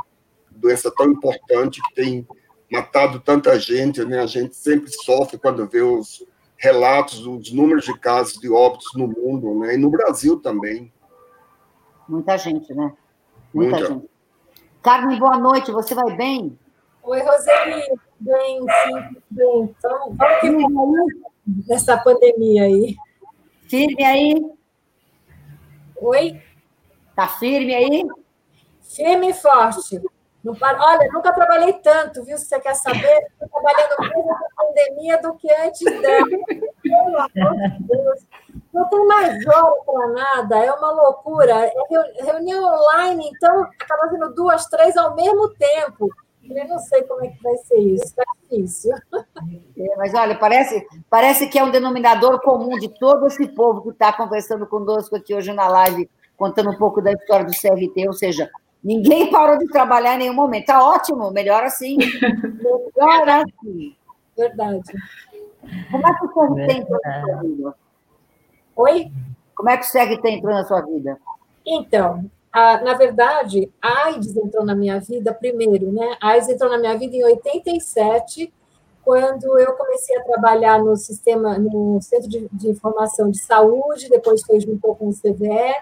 [0.51, 2.27] Doença tão importante que tem
[2.71, 4.19] matado tanta gente, né?
[4.19, 9.07] A gente sempre sofre quando vê os relatos dos números de casos de óbitos no
[9.07, 9.75] mundo, né?
[9.75, 10.93] E no Brasil também.
[12.09, 12.93] Muita gente, né?
[13.55, 13.95] Muita, Muita.
[13.95, 14.11] gente.
[14.83, 15.71] Carmen, boa noite.
[15.71, 16.59] Você vai bem?
[17.03, 18.01] Oi, Roseli.
[18.21, 19.75] Bem, sim, bem.
[19.79, 21.13] Então, vamos que vamos
[21.67, 22.97] nessa pandemia aí.
[23.69, 24.53] Firme aí?
[25.97, 26.43] Oi?
[27.15, 28.07] Tá firme aí?
[28.83, 30.01] Firme e forte.
[30.59, 30.83] Para...
[30.83, 32.39] Olha, nunca trabalhei tanto, viu?
[32.39, 36.27] Se você quer saber, estou trabalhando mais na pandemia do que antes dela.
[36.83, 38.27] Pelo amor de Deus.
[38.73, 41.67] Não tem mais hora para nada, é uma loucura.
[41.67, 46.09] É reunião online, então, acaba fazendo duas, três ao mesmo tempo.
[46.51, 48.93] Eu não sei como é que vai ser isso, está difícil.
[49.77, 53.91] É, mas olha, parece, parece que é um denominador comum de todo esse povo que
[53.91, 58.13] está conversando conosco aqui hoje na live, contando um pouco da história do CRT, ou
[58.13, 58.51] seja,
[58.83, 60.63] ninguém parou de trabalhar em nenhum momento.
[60.63, 61.99] Está ótimo, melhor assim.
[62.97, 63.97] Melhor assim.
[64.37, 64.93] Verdade.
[65.91, 67.75] Como é que o CRT entrou na sua vida?
[68.77, 69.13] Oi?
[69.55, 71.19] Como é que o CRT entrou na sua vida?
[71.67, 76.17] Então, a, na verdade, a AIDS entrou na minha vida primeiro, né?
[76.21, 78.53] A AIDS entrou na minha vida em 87,
[79.05, 84.43] quando eu comecei a trabalhar no sistema, no Centro de, de Informação de Saúde, depois
[84.43, 85.75] foi juntou com o CVE,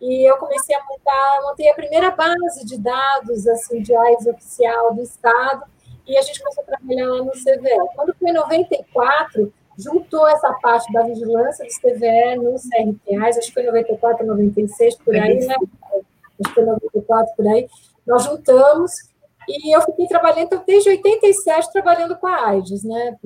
[0.00, 4.94] e eu comecei a montar, montei a primeira base de dados assim de AIDS oficial
[4.94, 5.64] do Estado,
[6.06, 7.94] e a gente começou a trabalhar lá no CVE.
[7.94, 13.54] Quando foi em 94, juntou essa parte da vigilância do CVE nos CRTAs, acho que
[13.54, 15.54] foi 94, 96, por aí, né?
[16.40, 17.68] Acho que foi 94, por aí.
[18.06, 18.92] Nós juntamos
[19.48, 23.16] e eu fiquei trabalhando desde 87 trabalhando com a AIDS, né?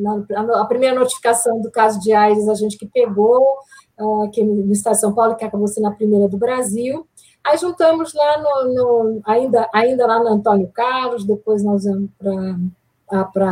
[0.57, 3.59] A primeira notificação do caso de AIDS a gente que pegou
[3.99, 7.07] ah, aqui no estado de São Paulo, que acabou sendo a primeira do Brasil.
[7.45, 12.11] Aí juntamos lá no, no ainda ainda lá no Antônio Carlos, depois nós vamos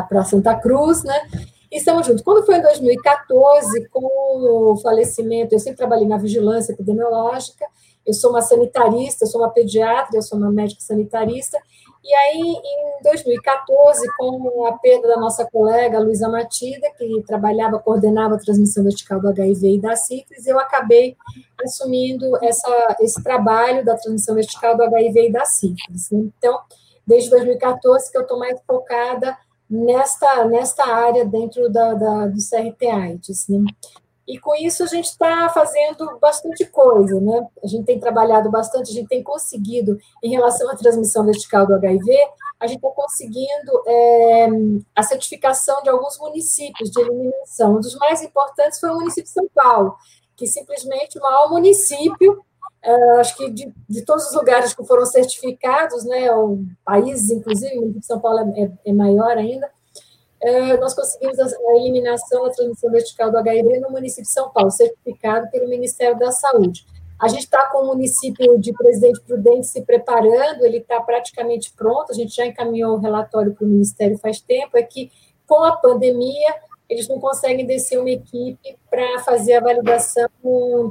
[0.00, 1.28] para Santa Cruz, né?
[1.70, 2.22] E estamos juntos.
[2.22, 7.66] Quando foi em 2014, com o falecimento, eu sempre trabalhei na vigilância epidemiológica,
[8.06, 11.58] eu sou uma sanitarista, eu sou uma pediatra, eu sou uma médica sanitarista,
[12.04, 18.34] e aí, em 2014, com a perda da nossa colega Luísa Matida, que trabalhava, coordenava
[18.34, 21.16] a transmissão vertical do HIV e da sífilis, eu acabei
[21.64, 26.10] assumindo essa, esse trabalho da transmissão vertical do HIV e da sífilis.
[26.10, 26.58] Então,
[27.06, 29.36] desde 2014 que eu estou mais focada
[29.70, 33.46] nesta, nesta área dentro da, da do CRT AIDS.
[33.48, 33.64] Né?
[34.26, 37.46] E com isso a gente está fazendo bastante coisa, né?
[37.62, 41.74] A gente tem trabalhado bastante, a gente tem conseguido, em relação à transmissão vertical do
[41.74, 42.16] HIV,
[42.60, 44.48] a gente está conseguindo é,
[44.94, 47.76] a certificação de alguns municípios de eliminação.
[47.76, 49.96] Um dos mais importantes foi o município de São Paulo,
[50.36, 52.44] que simplesmente o maior município,
[52.80, 56.28] é, acho que de, de, todos os lugares que foram certificados, né,
[56.84, 59.68] países, inclusive, o município de São Paulo é, é, é maior ainda,
[60.80, 65.48] nós conseguimos a eliminação da transmissão vertical do HIV no município de São Paulo, certificado
[65.50, 66.84] pelo Ministério da Saúde.
[67.20, 72.10] A gente está com o município de Presidente Prudente se preparando, ele está praticamente pronto,
[72.10, 75.12] a gente já encaminhou o relatório para o Ministério faz tempo, é que
[75.46, 76.54] com a pandemia
[76.88, 80.28] eles não conseguem descer uma equipe para fazer a validação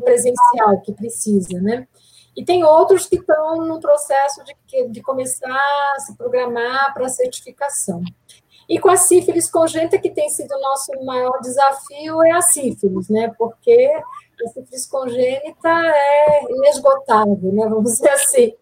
[0.03, 1.85] presencial que precisa, né?
[2.35, 5.53] E tem outros que estão no processo de, de começar
[5.95, 8.01] a se programar para certificação.
[8.71, 13.09] E com a sífilis congênita, que tem sido o nosso maior desafio, é a sífilis,
[13.09, 13.29] né?
[13.37, 13.91] Porque
[14.45, 17.67] a sífilis congênita é inesgotável, né?
[17.67, 18.53] Vamos dizer assim.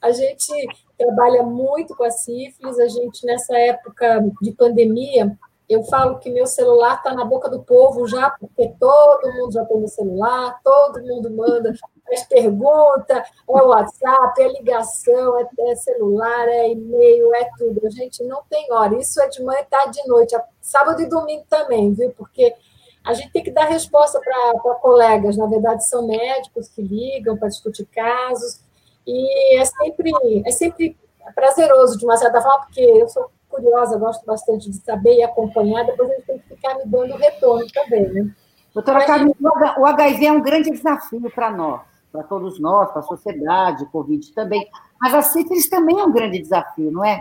[0.00, 0.50] A gente
[0.96, 5.38] trabalha muito com a sífilis, a gente, nessa época de pandemia,
[5.68, 9.64] eu falo que meu celular está na boca do povo já, porque todo mundo já
[9.66, 11.74] tem no celular, todo mundo manda
[12.10, 17.86] as perguntas, é WhatsApp, é ligação, é, é celular, é e-mail, é tudo.
[17.86, 18.96] A gente não tem hora.
[18.96, 22.10] Isso é de manhã, tarde de noite, sábado e domingo também, viu?
[22.16, 22.54] Porque
[23.04, 27.48] a gente tem que dar resposta para colegas, na verdade, são médicos que ligam para
[27.48, 28.60] discutir casos,
[29.06, 30.12] e é sempre,
[30.46, 30.96] é sempre
[31.34, 35.84] prazeroso, de uma certa forma, porque eu sou curiosa, gosto bastante de saber e acompanhar,
[35.84, 38.30] depois a gente tem que ficar me dando retorno também, né?
[38.74, 39.34] Doutora Carmen,
[39.78, 41.80] o HIV é um grande desafio para nós,
[42.12, 44.68] para todos nós, para a sociedade, o Covid também,
[45.00, 47.20] mas a sífilis também é um grande desafio, não é?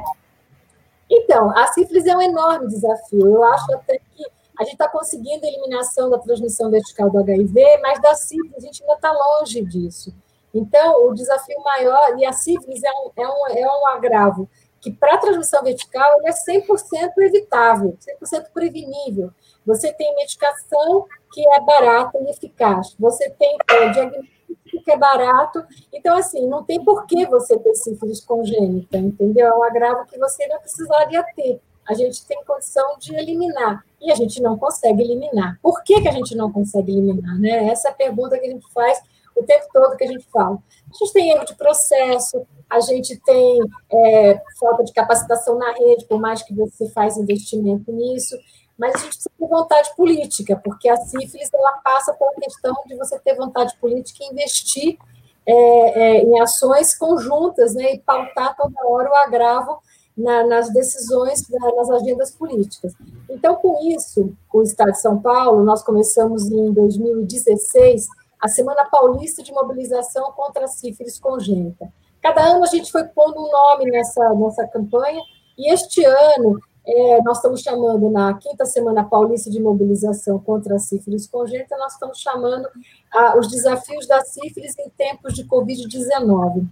[1.10, 3.28] Então, a sífilis é um enorme desafio.
[3.28, 4.26] Eu acho até que
[4.60, 8.60] a gente está conseguindo a eliminação da transmissão vertical do HIV, mas da sífilis a
[8.60, 10.14] gente ainda está longe disso.
[10.54, 14.50] Então, o desafio maior, e a sífilis é um, é um, é um agravo
[14.80, 19.32] que para a transmissão vertical ele é 100% evitável, 100% prevenível.
[19.66, 24.38] Você tem medicação que é barata e eficaz, você tem é, diagnóstico
[24.84, 29.48] que é barato, então, assim, não tem por que você ter sífilis congênita, entendeu?
[29.48, 31.60] É um agravo que você não precisaria ter.
[31.86, 35.60] A gente tem condição de eliminar, e a gente não consegue eliminar.
[35.62, 37.38] Por que, que a gente não consegue eliminar?
[37.40, 37.68] Né?
[37.68, 39.02] Essa é a pergunta que a gente faz
[39.38, 40.58] o tempo todo que a gente fala.
[40.90, 43.60] A gente tem erro de processo, a gente tem
[43.92, 48.36] é, falta de capacitação na rede, por mais que você faz investimento nisso,
[48.78, 52.96] mas a gente precisa ter vontade política, porque a sífilis ela passa pela questão de
[52.96, 54.98] você ter vontade política e investir
[55.46, 59.80] é, é, em ações conjuntas, né, e pautar toda hora o agravo
[60.16, 62.94] na, nas decisões, na, nas agendas políticas.
[63.30, 68.08] Então, com isso, o Estado de São Paulo, nós começamos em 2016
[68.42, 71.92] a Semana Paulista de Mobilização contra a Sífilis Congênita.
[72.22, 75.22] Cada ano a gente foi pondo um nome nessa, nessa campanha,
[75.58, 80.80] E este ano, é, nós estamos chamando, na quinta semana paulista de mobilização contra a
[80.80, 82.68] sífilis congênita, nós estamos chamando
[83.14, 86.66] ah, os desafios da sífilis em tempos de Covid-19.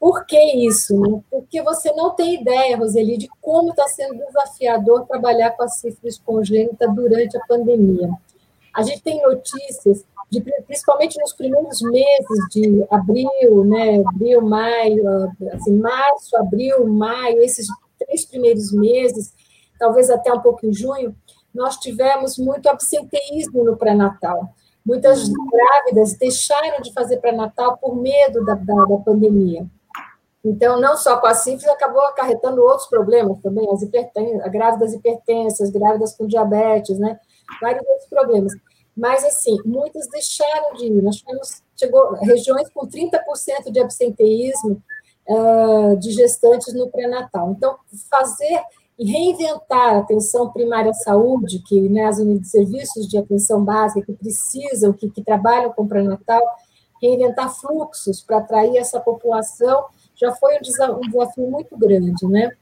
[0.00, 0.98] Por que isso?
[0.98, 1.22] Né?
[1.30, 6.18] Porque você não tem ideia, Roseli, de como está sendo desafiador trabalhar com a sífilis
[6.18, 8.10] congênita durante a pandemia.
[8.74, 10.04] A gente tem notícias,
[10.34, 17.66] de, principalmente nos primeiros meses de abril, né, abril, maio, assim, março, abril, maio, esses
[17.98, 19.32] três primeiros meses,
[19.78, 21.14] talvez até um pouco em junho,
[21.54, 24.54] nós tivemos muito absenteísmo no pré-natal.
[24.84, 29.66] Muitas grávidas deixaram de fazer pré-natal por medo da, da, da pandemia.
[30.44, 33.82] Então, não só com a sífilis, acabou acarretando outros problemas também, as
[34.50, 37.18] grávidas hipertensas, grávidas com diabetes, né?
[37.62, 38.52] Vários outros problemas.
[38.96, 41.02] Mas, assim, muitas deixaram de ir.
[41.02, 44.82] Nós tivemos, chegou regiões com 30% de absenteísmo
[45.28, 47.52] uh, de gestantes no pré-natal.
[47.56, 47.76] Então,
[48.10, 48.62] fazer
[48.98, 53.64] e reinventar a atenção primária à saúde, que né, as unidades de serviços de atenção
[53.64, 56.42] básica que precisam, que, que trabalham com pré-natal,
[57.02, 59.84] reinventar fluxos para atrair essa população
[60.14, 62.52] já foi um desafio, muito grande, né?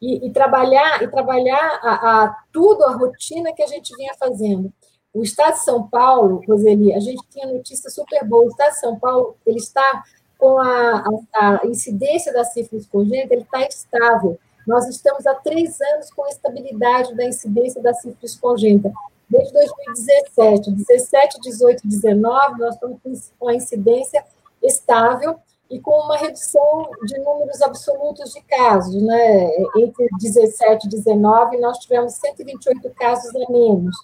[0.00, 4.72] E, e trabalhar e trabalhar a, a, tudo a rotina que a gente vinha fazendo.
[5.14, 8.46] O Estado de São Paulo, Roseli, a gente tinha notícia super boa.
[8.46, 10.02] O Estado de São Paulo ele está
[10.36, 11.04] com a,
[11.34, 14.36] a, a incidência da sífilis congênita, ele está estável.
[14.66, 18.92] Nós estamos há três anos com estabilidade da incidência da sífilis congênita.
[19.30, 22.98] Desde 2017, 17, 18, 19, nós estamos
[23.38, 24.24] com a incidência
[24.62, 25.36] estável
[25.70, 29.50] e com uma redução de números absolutos de casos, né?
[29.76, 33.96] Entre 17 e 19, nós tivemos 128 casos a menos.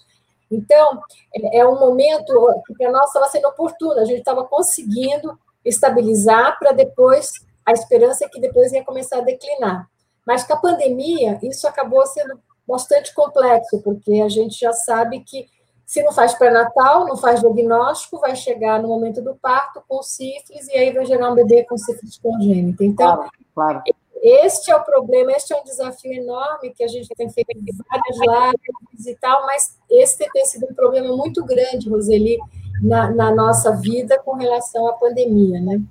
[0.51, 1.01] Então,
[1.33, 2.33] é, é um momento
[2.67, 7.31] que para nós estava sendo oportuno, a gente estava conseguindo estabilizar para depois,
[7.65, 9.87] a esperança é que depois ia começar a declinar.
[10.25, 15.47] Mas com a pandemia, isso acabou sendo bastante complexo, porque a gente já sabe que
[15.85, 20.67] se não faz pré-natal, não faz diagnóstico, vai chegar no momento do parto com sífilis
[20.69, 22.85] e aí vai gerar um bebê com sífilis congênita.
[22.85, 23.83] Então, claro, claro.
[24.21, 27.49] Este é o problema, este é um desafio enorme que a gente tem feito
[27.89, 32.37] várias lives e tal, mas esse tem sido um problema muito grande, Roseli,
[32.83, 35.81] na, na nossa vida com relação à pandemia, né?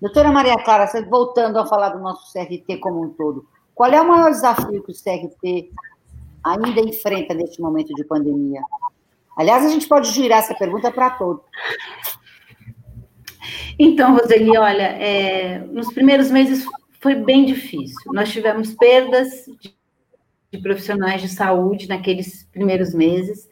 [0.00, 4.06] Doutora Maria Clara, voltando a falar do nosso CRT como um todo, qual é o
[4.06, 5.70] maior desafio que o CRT
[6.44, 8.60] ainda enfrenta neste momento de pandemia?
[9.34, 11.42] Aliás, a gente pode girar essa pergunta para todos.
[13.78, 16.66] Então, Roseli, olha, é, nos primeiros meses
[17.00, 18.12] foi bem difícil.
[18.12, 19.28] Nós tivemos perdas
[19.60, 19.74] de,
[20.52, 23.48] de, profissionais de saúde naqueles primeiros meses.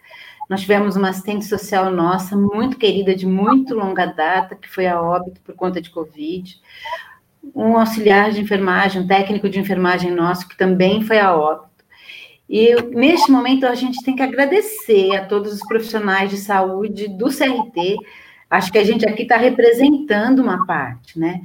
[0.48, 5.00] Nós tivemos uma assistente social nossa, muito querida, de muito longa data, que foi a
[5.00, 6.60] óbito por conta de Covid.
[7.54, 11.66] Um auxiliar de enfermagem, um técnico de enfermagem nosso, que também foi a óbito.
[12.48, 17.26] E neste momento a gente tem que agradecer a todos os profissionais de saúde do
[17.26, 17.96] CRT.
[18.48, 21.42] Acho que a gente aqui está representando uma parte, né?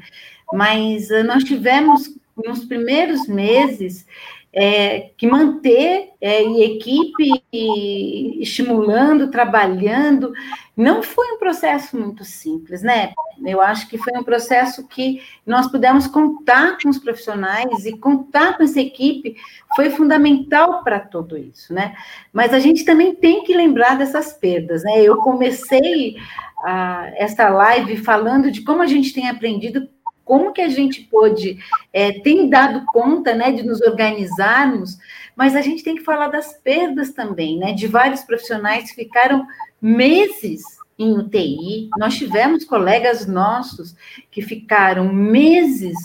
[0.54, 4.06] Mas uh, nós tivemos nos primeiros meses
[4.54, 10.34] é, que manter é, e equipe e estimulando, trabalhando,
[10.76, 13.14] não foi um processo muito simples, né?
[13.46, 18.58] Eu acho que foi um processo que nós pudemos contar com os profissionais e contar
[18.58, 19.36] com essa equipe
[19.76, 21.96] foi fundamental para tudo isso, né?
[22.34, 25.02] Mas a gente também tem que lembrar dessas perdas, né?
[25.02, 26.18] Eu comecei
[26.64, 29.88] a, essa live falando de como a gente tem aprendido
[30.32, 31.58] como que a gente pôde,
[31.92, 34.98] é, tem dado conta, né, de nos organizarmos,
[35.36, 39.46] mas a gente tem que falar das perdas também, né, de vários profissionais que ficaram
[39.82, 40.62] meses
[40.98, 41.90] em UTI.
[41.98, 43.94] Nós tivemos colegas nossos
[44.32, 45.98] que ficaram meses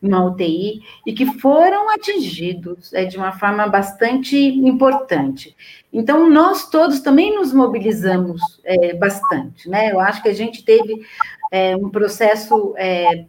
[0.00, 5.56] na UTI e que foram atingidos é, de uma forma bastante importante.
[5.92, 9.90] Então, nós todos também nos mobilizamos é, bastante, né?
[9.90, 11.04] Eu acho que a gente teve
[11.50, 13.26] é, um processo é,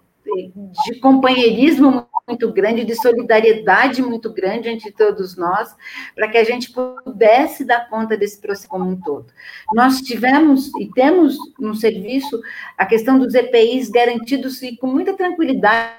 [0.86, 5.76] de companheirismo muito grande, de solidariedade muito grande entre todos nós,
[6.16, 9.34] para que a gente pudesse dar conta desse processo como um todo.
[9.74, 12.40] Nós tivemos e temos no serviço
[12.78, 15.94] a questão dos EPIs garantidos e com muita tranquilidade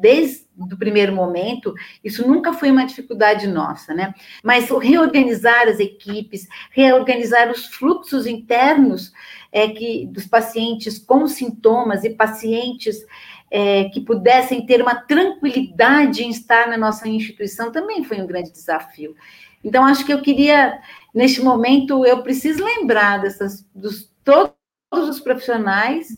[0.00, 4.14] desde o primeiro momento, isso nunca foi uma dificuldade nossa, né?
[4.42, 9.12] Mas reorganizar as equipes, reorganizar os fluxos internos
[9.50, 13.04] é, que, dos pacientes com sintomas e pacientes
[13.50, 18.50] é, que pudessem ter uma tranquilidade em estar na nossa instituição também foi um grande
[18.50, 19.14] desafio.
[19.62, 20.78] Então, acho que eu queria,
[21.14, 24.54] neste momento, eu preciso lembrar dessas, dos todos
[24.92, 26.08] os profissionais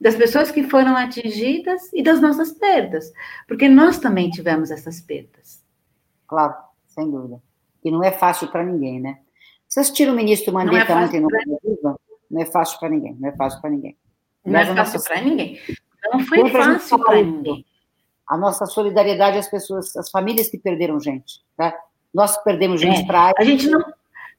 [0.00, 3.12] das pessoas que foram atingidas e das nossas perdas,
[3.48, 5.64] porque nós também tivemos essas perdas.
[6.26, 6.54] Claro,
[6.86, 7.40] sem dúvida.
[7.84, 9.18] E não é fácil para ninguém, né?
[9.66, 11.98] Vocês assistiram o ministro Mandetta é ontem no Brasil?
[12.30, 13.96] Não é fácil para ninguém, não é fácil para ninguém.
[14.44, 15.60] Não é fácil para ninguém.
[16.12, 17.66] Não foi fácil para ninguém.
[18.28, 21.44] A nossa solidariedade às pessoas, às famílias que perderam gente.
[21.56, 21.74] Tá?
[22.12, 23.84] Nós perdemos gente é, para a gente não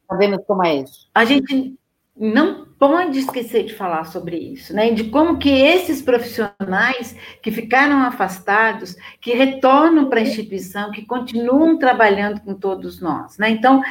[0.10, 1.10] sabemos como é isso.
[1.14, 1.78] A gente
[2.20, 4.91] não pode esquecer de falar sobre isso, né?
[4.91, 11.78] De como que esses profissionais que ficaram afastados, que retornam para a instituição, que continuam
[11.78, 13.49] trabalhando com todos nós, né?
[13.49, 13.82] Então,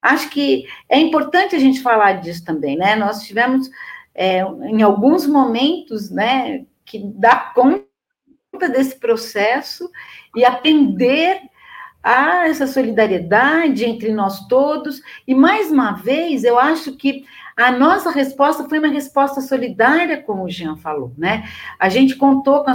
[0.00, 2.96] acho que é importante a gente falar disso também, né?
[2.96, 3.70] Nós tivemos
[4.14, 7.88] é, em alguns momentos, né, que dar conta
[8.68, 9.90] desse processo
[10.36, 11.40] e atender
[12.02, 15.00] a essa solidariedade entre nós todos.
[15.26, 17.24] E mais uma vez, eu acho que
[17.56, 21.48] a nossa resposta foi uma resposta solidária, como o Jean falou, né?
[21.78, 22.74] A gente contou com a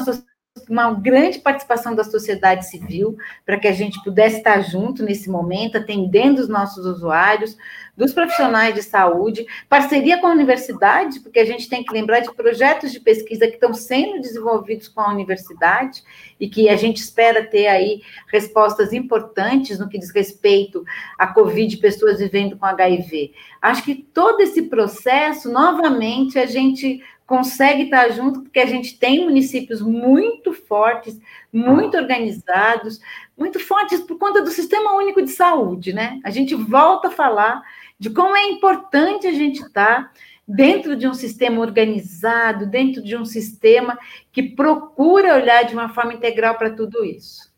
[0.70, 5.78] uma grande participação da sociedade civil para que a gente pudesse estar junto nesse momento,
[5.78, 7.58] atendendo os nossos usuários,
[7.97, 12.32] dos profissionais de saúde, parceria com a universidade, porque a gente tem que lembrar de
[12.32, 16.03] projetos de pesquisa que estão sendo desenvolvidos com a universidade
[16.39, 20.86] e que a gente espera ter aí respostas importantes no que diz respeito
[21.18, 23.34] à Covid, pessoas vivendo com HIV.
[23.60, 29.26] Acho que todo esse processo, novamente, a gente consegue estar junto, porque a gente tem
[29.26, 31.20] municípios muito fortes,
[31.52, 33.00] muito organizados,
[33.38, 36.22] muito fortes por conta do Sistema Único de Saúde, né?
[36.24, 37.62] A gente volta a falar
[38.00, 40.12] de como é importante a gente estar
[40.48, 44.00] dentro de um sistema organizado, dentro de um sistema
[44.32, 47.52] que procura olhar de uma forma integral para tudo isso.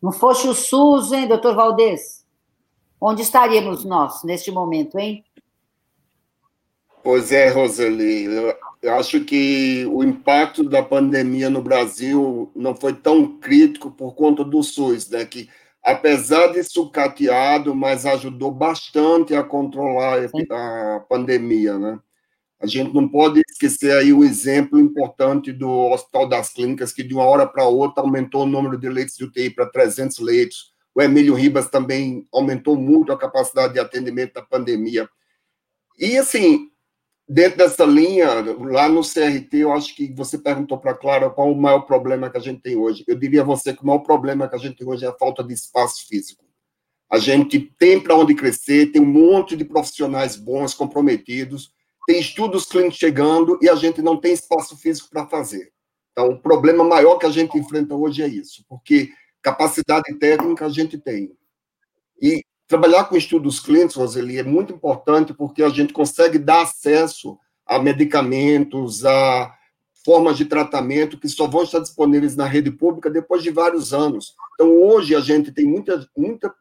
[0.00, 2.24] Não fosse o SUS, hein, doutor Valdez?
[3.00, 5.24] Onde estaríamos nós neste momento, hein?
[7.02, 8.28] Pois é, Roseli.
[8.82, 14.44] Eu acho que o impacto da pandemia no Brasil não foi tão crítico por conta
[14.44, 15.24] do SUS, né?
[15.24, 15.48] Que
[15.84, 20.18] apesar de sucateado, mas ajudou bastante a controlar
[20.50, 22.00] a pandemia, né?
[22.60, 27.14] A gente não pode esquecer aí o exemplo importante do Hospital das Clínicas, que de
[27.14, 30.72] uma hora para outra aumentou o número de leitos de UTI para 300 leitos.
[30.94, 35.08] O Emílio Ribas também aumentou muito a capacidade de atendimento da pandemia.
[35.98, 36.71] E, assim,
[37.32, 38.28] dentro dessa linha,
[38.58, 42.28] lá no CRT, eu acho que você perguntou para a Clara qual o maior problema
[42.28, 43.04] que a gente tem hoje.
[43.08, 45.14] Eu diria a você que o maior problema que a gente tem hoje é a
[45.14, 46.44] falta de espaço físico.
[47.10, 51.72] A gente tem para onde crescer, tem um monte de profissionais bons, comprometidos,
[52.06, 55.72] tem estudos clínicos chegando e a gente não tem espaço físico para fazer.
[56.12, 59.10] Então, o problema maior que a gente enfrenta hoje é isso, porque
[59.40, 61.32] capacidade técnica a gente tem.
[62.20, 67.38] E Trabalhar com estudos clínicos, Roseli, é muito importante porque a gente consegue dar acesso
[67.66, 69.54] a medicamentos, a
[70.02, 74.34] formas de tratamento que só vão estar disponíveis na rede pública depois de vários anos.
[74.54, 76.54] Então, hoje, a gente tem muita, muita,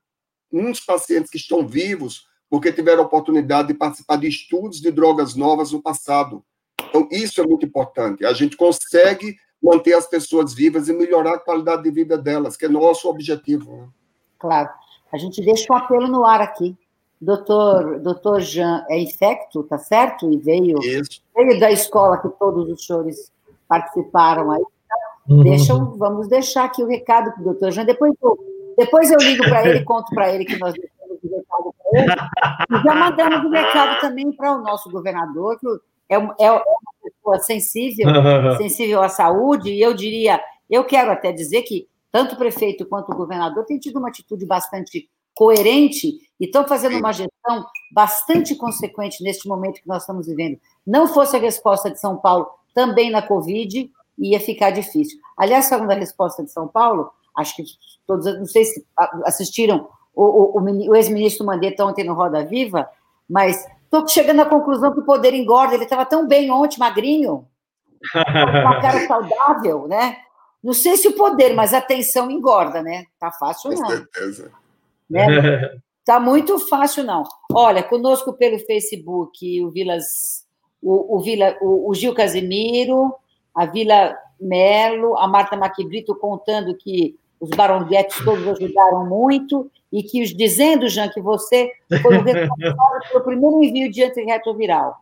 [0.51, 5.34] muitos pacientes que estão vivos porque tiveram a oportunidade de participar de estudos de drogas
[5.34, 6.43] novas no passado.
[6.89, 8.26] Então, isso é muito importante.
[8.26, 12.66] A gente consegue manter as pessoas vivas e melhorar a qualidade de vida delas, que
[12.66, 13.78] é nosso objetivo.
[13.78, 13.88] Né?
[14.38, 14.91] Claro.
[15.12, 16.76] A gente deixa um apelo no ar aqui.
[17.20, 20.32] Doutor, doutor Jean é infecto, tá certo?
[20.32, 20.80] E veio,
[21.36, 23.32] veio da escola que todos os senhores
[23.68, 24.64] participaram aí.
[25.30, 25.43] Uhum.
[25.43, 27.86] Deixam, vamos deixar aqui o recado para o doutor Jean.
[27.86, 28.38] Depois eu,
[28.78, 32.01] depois eu ligo para ele e conto para ele que nós deixamos o recado para
[32.01, 32.80] ele.
[32.80, 35.68] E já mandamos o recado também para o nosso governador, que
[36.09, 36.64] é, é uma
[37.03, 38.07] pessoa sensível,
[38.57, 43.12] sensível à saúde, e eu diria, eu quero até dizer que tanto o prefeito quanto
[43.12, 46.07] o governador têm tido uma atitude bastante coerente
[46.39, 50.59] e estão fazendo uma gestão bastante consequente neste momento que nós estamos vivendo.
[50.86, 55.20] Não fosse a resposta de São Paulo também na Covid, ia ficar difícil.
[55.38, 57.64] Aliás, falando da resposta de São Paulo, acho que
[58.05, 58.86] todos, não sei se
[59.26, 62.89] assistiram o, o, o ex-ministro Mandetta ontem no Roda Viva,
[63.30, 65.74] mas estou chegando à conclusão que o poder engorda.
[65.74, 67.47] Ele estava tão bem ontem, magrinho,
[68.12, 68.20] com
[68.59, 70.18] uma cara saudável, né?
[70.64, 73.05] Não sei se o poder, mas a atenção engorda, né?
[73.20, 73.84] Tá fácil não.
[73.84, 74.51] Com certeza.
[75.09, 75.82] Né?
[76.03, 77.24] Tá muito fácil não.
[77.53, 80.47] Olha, conosco pelo Facebook o Vilas,
[80.82, 83.14] o, o, Vila, o, o Gil Casimiro,
[83.53, 90.24] a Vila Melo, a Marta Maquibrito contando que os baronguetes todos ajudaram muito e que
[90.34, 94.95] dizendo, Jean, que você foi o responsável pelo primeiro envio de antirretroviral.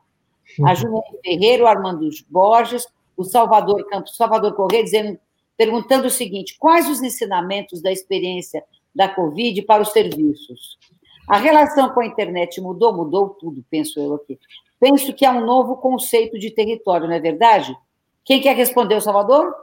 [0.65, 5.19] A Júlia Ferreira, o Armando Borges, o Salvador Campos, Salvador Correia, dizendo
[5.59, 8.63] perguntando o seguinte: quais os ensinamentos da experiência
[8.95, 10.79] da Covid para os serviços?
[11.27, 12.93] A relação com a internet mudou?
[12.93, 14.39] Mudou tudo, penso eu aqui.
[14.79, 17.77] Penso que há um novo conceito de território, não é verdade?
[18.23, 19.53] Quem quer responder, Salvador?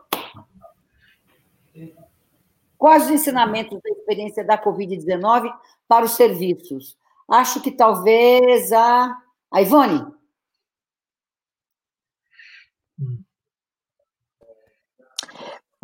[2.77, 5.51] Quais os ensinamentos da experiência da Covid-19
[5.89, 6.95] para os serviços?
[7.27, 9.17] Acho que talvez a,
[9.51, 10.05] a Ivone.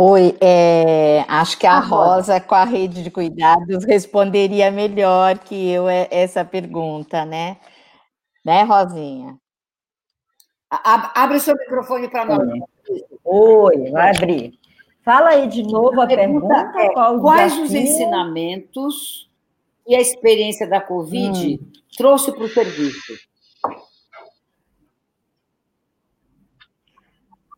[0.04, 5.70] Oi, é, acho que a, a Rosa, com a rede de cuidados, responderia melhor que
[5.70, 7.56] eu essa pergunta, né?
[8.44, 9.38] Né, Rosinha?
[10.68, 12.48] Abre o seu microfone para nós.
[13.22, 14.58] Oi, vai abrir.
[15.04, 16.48] Fala aí de novo a, a pergunta.
[16.48, 19.30] pergunta é, quais os ensinamentos
[19.86, 21.72] e a experiência da Covid hum.
[21.96, 23.12] trouxe para o serviço?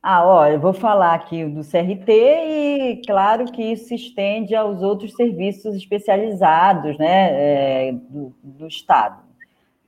[0.07, 4.83] Ah, olha, eu vou falar aqui do CRT e, claro, que isso se estende aos
[4.83, 7.31] outros serviços especializados né,
[7.89, 9.23] é, do, do, Estado.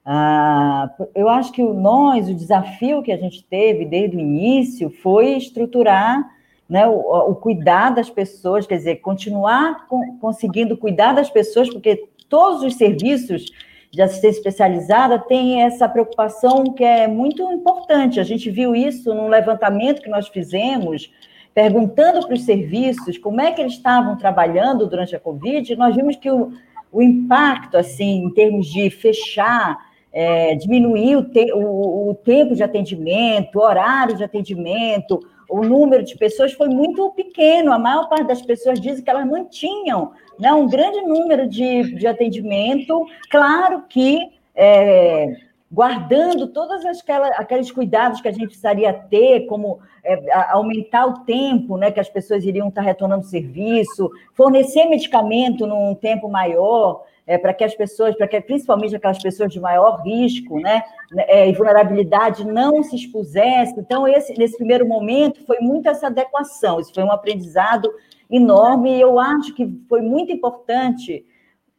[0.03, 5.37] Ah, eu acho que nós, o desafio que a gente teve desde o início foi
[5.37, 6.27] estruturar
[6.67, 6.99] né, o,
[7.33, 12.75] o cuidar das pessoas, quer dizer, continuar com, conseguindo cuidar das pessoas, porque todos os
[12.77, 13.51] serviços
[13.91, 18.21] de assistência especializada tem essa preocupação que é muito importante.
[18.21, 21.11] A gente viu isso num levantamento que nós fizemos,
[21.55, 26.17] perguntando para os serviços como é que eles estavam trabalhando durante a Covid, nós vimos
[26.17, 26.53] que o,
[26.93, 29.79] o impacto, assim, em termos de fechar,
[30.13, 36.17] é, diminuir o, te, o, o tempo de atendimento, horário de atendimento, o número de
[36.17, 37.73] pessoas foi muito pequeno.
[37.73, 42.07] A maior parte das pessoas dizem que elas mantinham né, um grande número de, de
[42.07, 43.07] atendimento.
[43.31, 45.37] Claro que é,
[45.71, 46.83] guardando todos
[47.37, 52.09] aqueles cuidados que a gente precisaria ter, como é, aumentar o tempo né, que as
[52.09, 58.15] pessoas iriam estar retornando serviço, fornecer medicamento num tempo maior é, para que as pessoas,
[58.17, 63.79] para que principalmente aquelas pessoas de maior risco né, é, e vulnerabilidade não se expusessem.
[63.79, 67.93] Então, esse, nesse primeiro momento, foi muito essa adequação, isso foi um aprendizado
[68.31, 71.25] enorme, e eu acho que foi muito importante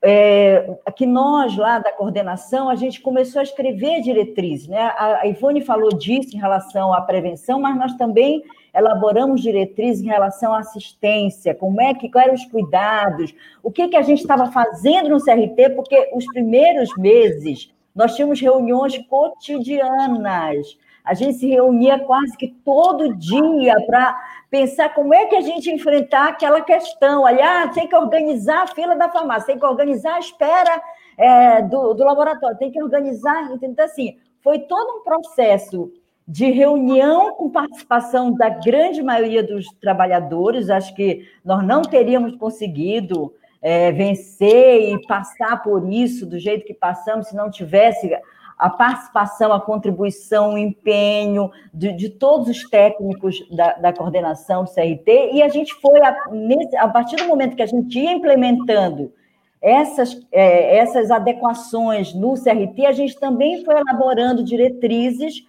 [0.01, 4.67] é, que nós, lá da coordenação, a gente começou a escrever diretrizes.
[4.67, 4.79] Né?
[4.79, 8.43] A, a Ivone falou disso em relação à prevenção, mas nós também
[8.77, 13.87] elaboramos diretrizes em relação à assistência, como é que, quais eram os cuidados, o que,
[13.87, 20.77] que a gente estava fazendo no CRT, porque os primeiros meses nós tínhamos reuniões cotidianas,
[21.03, 24.15] a gente se reunia quase que todo dia para
[24.51, 27.25] pensar como é que a gente enfrentar aquela questão.
[27.25, 30.81] Aliás, tem que organizar a fila da farmácia, tem que organizar a espera
[31.17, 33.49] é, do, do laboratório, tem que organizar.
[33.61, 35.91] Então, assim, foi todo um processo
[36.27, 40.69] de reunião com participação da grande maioria dos trabalhadores.
[40.69, 46.73] Acho que nós não teríamos conseguido é, vencer e passar por isso do jeito que
[46.73, 48.11] passamos se não tivesse
[48.57, 54.71] a participação, a contribuição, o empenho de, de todos os técnicos da, da, coordenação do
[54.71, 58.13] CRT, e a gente foi, a, nesse, a partir do momento que a gente ia
[58.13, 59.13] implementando
[59.61, 65.45] essas, é, essas adequações no CRT, a gente também foi elaborando diretrizes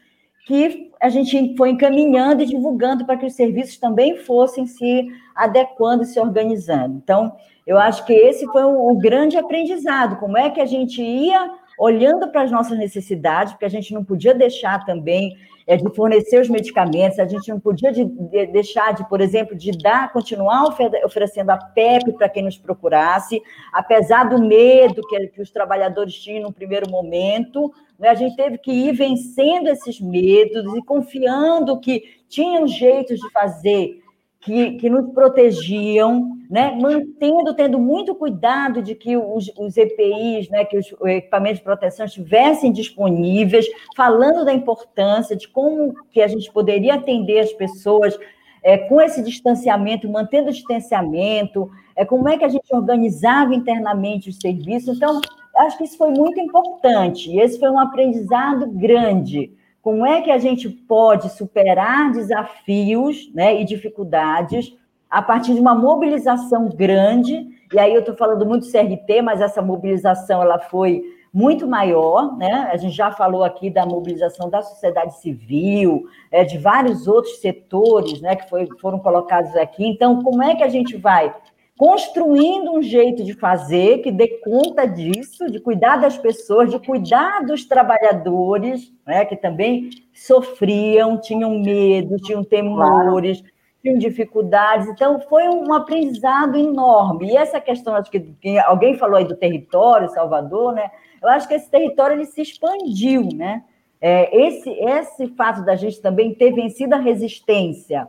[0.48, 6.04] que a gente foi encaminhando e divulgando para que os serviços também fossem se adequando
[6.04, 6.96] e se organizando.
[6.96, 7.36] Então,
[7.66, 11.50] eu acho que esse foi o, o grande aprendizado, como é que a gente ia
[11.78, 15.36] olhando para as nossas necessidades, porque a gente não podia deixar também
[15.66, 19.54] é, de fornecer os medicamentos, a gente não podia de, de, deixar de, por exemplo,
[19.54, 20.64] de dar, continuar
[21.04, 23.40] oferecendo a PEP para quem nos procurasse,
[23.70, 28.58] apesar do medo que, que os trabalhadores tinham no primeiro momento, né, a gente teve
[28.58, 34.02] que ir vencendo esses medos e confiando que tinham jeitos de fazer
[34.40, 36.70] que, que nos protegiam, né?
[36.80, 42.06] mantendo, tendo muito cuidado de que os, os EPIs, né, que os equipamentos de proteção
[42.06, 48.16] estivessem disponíveis, falando da importância de como que a gente poderia atender as pessoas
[48.62, 54.30] é, com esse distanciamento, mantendo o distanciamento, é, como é que a gente organizava internamente
[54.30, 54.96] os serviços.
[54.96, 55.20] Então,
[55.58, 59.52] acho que isso foi muito importante, esse foi um aprendizado grande
[59.88, 64.76] como é que a gente pode superar desafios né, e dificuldades
[65.08, 69.40] a partir de uma mobilização grande, e aí eu estou falando muito do CRT, mas
[69.40, 71.02] essa mobilização ela foi
[71.32, 72.68] muito maior, né?
[72.70, 78.20] A gente já falou aqui da mobilização da sociedade civil, é, de vários outros setores,
[78.20, 79.86] né, que foi, foram colocados aqui.
[79.86, 81.34] Então, como é que a gente vai
[81.78, 87.46] construindo um jeito de fazer que dê conta disso, de cuidar das pessoas, de cuidar
[87.46, 93.42] dos trabalhadores, né, que também sofriam, tinham medo, tinham temores,
[93.80, 94.88] tinham dificuldades.
[94.88, 97.30] Então, foi um aprendizado enorme.
[97.30, 100.90] E essa questão, acho que alguém falou aí do território, Salvador, né?
[101.22, 103.62] Eu acho que esse território ele se expandiu, né?
[104.00, 108.08] é, esse, esse fato da gente também ter vencido a resistência,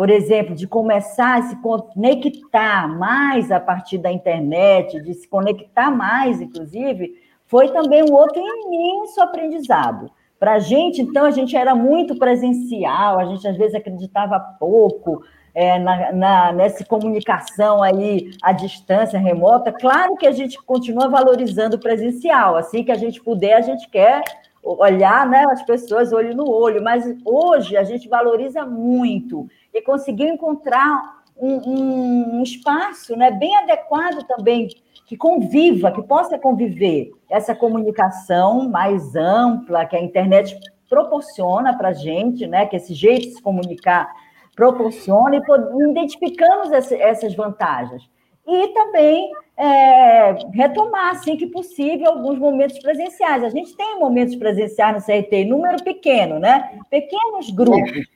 [0.00, 5.90] por exemplo, de começar a se conectar mais a partir da internet, de se conectar
[5.90, 10.10] mais, inclusive, foi também um outro imenso aprendizado.
[10.38, 15.22] Para a gente, então, a gente era muito presencial, a gente às vezes acreditava pouco
[15.54, 19.70] é, na, na, nessa comunicação aí à distância, remota.
[19.70, 23.86] Claro que a gente continua valorizando o presencial, assim que a gente puder, a gente
[23.90, 24.22] quer
[24.62, 30.28] olhar né, as pessoas olho no olho, mas hoje a gente valoriza muito e conseguiu
[30.28, 34.68] encontrar um, um, um espaço né, bem adequado também
[35.06, 40.56] que conviva, que possa conviver essa comunicação mais ampla que a internet
[40.88, 42.66] proporciona para a gente, né?
[42.66, 44.08] Que esse jeito de se comunicar
[44.54, 48.08] proporciona e identificamos essas vantagens.
[48.50, 53.44] E também é, retomar, assim que possível, alguns momentos presenciais.
[53.44, 56.80] A gente tem momentos presenciais no CRT, número pequeno, né?
[56.90, 58.08] Pequenos grupos.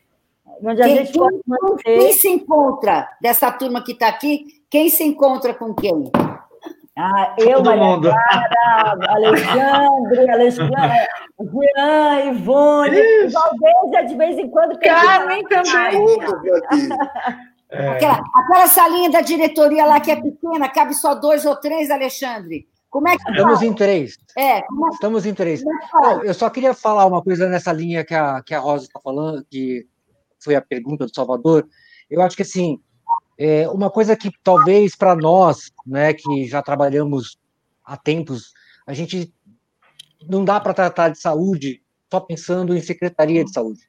[0.62, 1.98] Onde a quem, gente pode manter...
[1.98, 4.62] quem se encontra dessa turma que está aqui?
[4.68, 6.10] Quem se encontra com quem?
[6.96, 8.10] Ah, eu, Todo Maria mundo.
[8.10, 11.06] Clara, Alexandre, Alexandre,
[11.40, 14.78] Jean, Ivone, Valdésia, de vez em quando.
[14.78, 16.18] Carmen também.
[17.74, 17.88] É.
[17.88, 22.68] Aquela, aquela salinha da diretoria lá que é pequena, cabe só dois ou três, Alexandre.
[22.88, 24.16] Como é que Estamos em três.
[24.36, 25.64] É, é, Estamos em três.
[25.64, 29.00] Não, eu só queria falar uma coisa nessa linha que a, que a Rosa está
[29.00, 29.84] falando, que
[30.38, 31.66] foi a pergunta do Salvador.
[32.08, 32.78] Eu acho que, assim,
[33.36, 37.36] é, uma coisa que talvez para nós, né, que já trabalhamos
[37.84, 38.52] há tempos,
[38.86, 39.34] a gente
[40.28, 43.88] não dá para tratar de saúde só pensando em secretaria de saúde,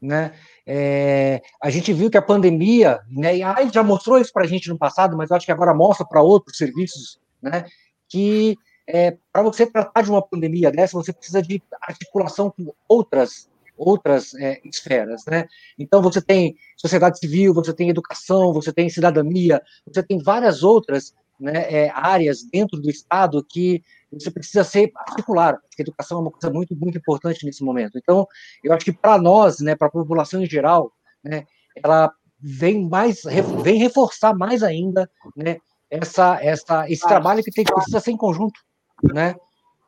[0.00, 0.34] né?
[0.66, 4.44] É, a gente viu que a pandemia, né, e a AIDS já mostrou isso para
[4.44, 7.64] a gente no passado, mas eu acho que agora mostra para outros serviços, né,
[8.08, 8.56] que
[8.86, 14.34] é, para você tratar de uma pandemia dessa, você precisa de articulação com outras outras
[14.34, 15.46] é, esferas, né?
[15.78, 21.14] Então você tem sociedade civil, você tem educação, você tem cidadania, você tem várias outras
[21.40, 23.82] né, é, áreas dentro do Estado que
[24.12, 25.54] você precisa ser particular.
[25.54, 27.98] A educação é uma coisa muito muito importante nesse momento.
[27.98, 28.26] Então
[28.62, 30.92] eu acho que para nós, né, para a população em geral,
[31.22, 31.44] né,
[31.76, 33.22] ela vem mais
[33.62, 35.58] vem reforçar mais ainda, né,
[35.90, 38.60] essa essa esse trabalho que tem precisa ser em conjunto,
[39.12, 39.34] né?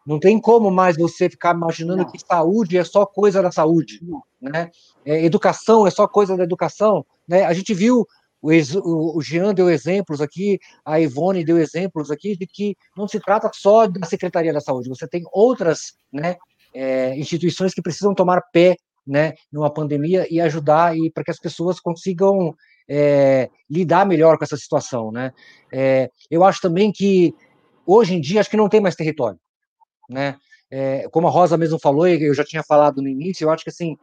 [0.05, 4.01] Não tem como mais você ficar imaginando que saúde é só coisa da saúde,
[4.41, 4.71] né?
[5.05, 7.45] É, educação é só coisa da educação, né?
[7.45, 8.07] A gente viu
[8.43, 13.21] o, o Jean deu exemplos aqui, a Ivone deu exemplos aqui de que não se
[13.21, 16.37] trata só da Secretaria da Saúde, você tem outras, né,
[16.75, 18.77] é, instituições que precisam tomar pé,
[19.07, 22.55] né, numa pandemia e ajudar e para que as pessoas consigam
[22.89, 25.33] é, lidar melhor com essa situação, né?
[25.73, 27.35] É, eu acho também que
[27.87, 29.39] hoje em dia acho que não tem mais território
[30.13, 30.37] né?
[30.71, 33.65] É, como a Rosa mesmo falou, e eu já tinha falado no início, eu acho
[33.65, 33.97] que assim,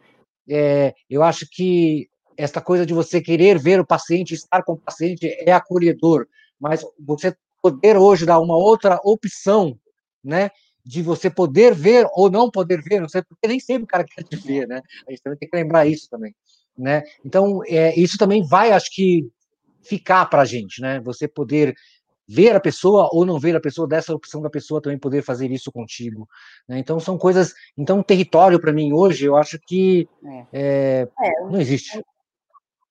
[0.48, 2.08] é, eu acho que
[2.40, 6.26] essa coisa de você querer ver o paciente, estar com o paciente é acolhedor,
[6.58, 9.78] mas você poder hoje dar uma outra opção,
[10.24, 10.50] né?
[10.86, 14.06] De você poder ver ou não poder ver, não sei, porque nem sempre o cara
[14.06, 14.82] quer te ver, né?
[15.06, 16.34] A gente também tem que lembrar isso também,
[16.78, 17.04] né?
[17.26, 19.30] Então, é, isso também vai, acho que,
[19.82, 21.02] ficar para a gente, né?
[21.02, 21.76] Você poder
[22.26, 25.52] ver a pessoa ou não ver a pessoa, dessa opção da pessoa também poder fazer
[25.52, 26.30] isso contigo.
[26.68, 26.80] Né?
[26.80, 27.54] Então são coisas.
[27.78, 30.46] Então, território para mim hoje, eu acho que é.
[30.54, 32.02] É, é não existe.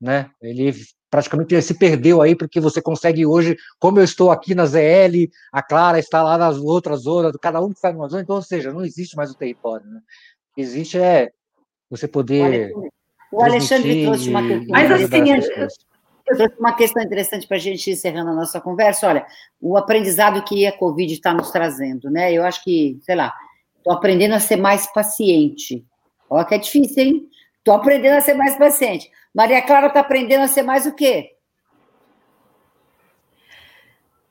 [0.01, 0.31] Né?
[0.41, 0.73] Ele
[1.11, 5.63] praticamente se perdeu aí, porque você consegue hoje, como eu estou aqui na ZL, a
[5.63, 8.85] Clara está lá nas outras zonas, cada um está numa zona, então, ou seja, não
[8.85, 9.87] existe mais o território.
[9.87, 9.99] Né?
[9.99, 11.31] O que existe é
[11.91, 12.73] você poder.
[13.33, 14.67] O Alexandre trouxe uma questão.
[14.69, 15.23] Mas assim,
[16.59, 19.09] uma questão interessante para a gente ir encerrando a nossa conversa.
[19.09, 19.27] Olha,
[19.61, 22.33] o aprendizado que a Covid está nos trazendo, né?
[22.33, 23.33] Eu acho que, sei lá,
[23.79, 25.85] estou aprendendo a ser mais paciente.
[26.29, 27.29] Olha que é difícil, hein?
[27.59, 29.11] Estou aprendendo a ser mais paciente.
[29.39, 31.37] Maria Clara está aprendendo a ser mais o quê?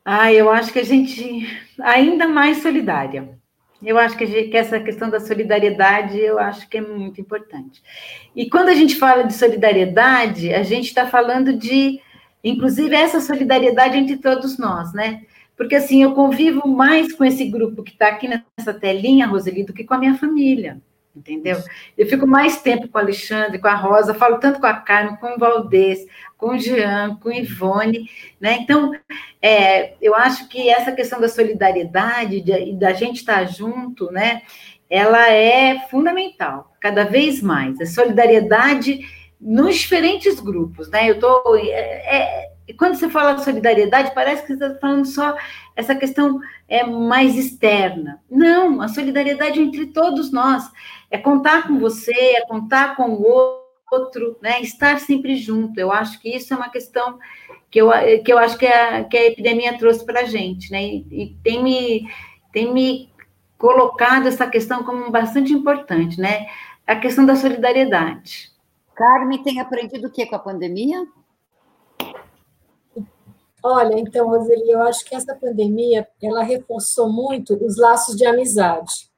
[0.04, 1.48] Ah, eu acho que a gente
[1.80, 3.40] ainda mais solidária.
[3.82, 7.82] Eu acho que, essa questão da solidariedade, eu acho que é muito importante.
[8.36, 12.02] E quando a gente fala de solidariedade, a gente está falando de,
[12.44, 15.22] inclusive, essa solidariedade entre todos nós, né?
[15.56, 19.72] Porque, assim, eu convivo mais com esse grupo que está aqui nessa telinha, Roseli, do
[19.72, 20.82] que com a minha família
[21.18, 21.58] entendeu?
[21.98, 25.18] Eu fico mais tempo com o Alexandre, com a Rosa, falo tanto com a Carmen,
[25.18, 26.06] com o Valdez,
[26.38, 28.10] com o Jean, com o Ivone,
[28.40, 28.60] né?
[28.62, 28.94] Então,
[29.42, 34.44] é, eu acho que essa questão da solidariedade, de, da gente estar junto, né?
[34.90, 37.80] Ela é fundamental, cada vez mais.
[37.82, 39.00] A solidariedade
[39.40, 41.10] nos diferentes grupos, né?
[41.10, 41.56] Eu tô...
[41.56, 45.38] É, é, quando você fala solidariedade, parece que você está falando só
[45.76, 48.22] essa questão é mais externa.
[48.30, 50.70] Não, a solidariedade é entre todos nós.
[51.10, 54.62] É contar com você, é contar com o outro, né?
[54.62, 55.80] Estar sempre junto.
[55.80, 57.20] Eu acho que isso é uma questão
[57.70, 57.90] que eu,
[58.24, 60.84] que eu acho que a, que a epidemia trouxe para a gente, né?
[60.84, 62.10] E, e, tem me,
[62.52, 63.10] tem me
[63.58, 66.48] colocado essa questão como bastante importante, né?
[66.86, 68.52] A questão da solidariedade.
[68.96, 71.06] Carmen tem aprendido o que com a pandemia?
[73.70, 79.10] Olha, então, Roseli, eu acho que essa pandemia, ela reforçou muito os laços de amizade.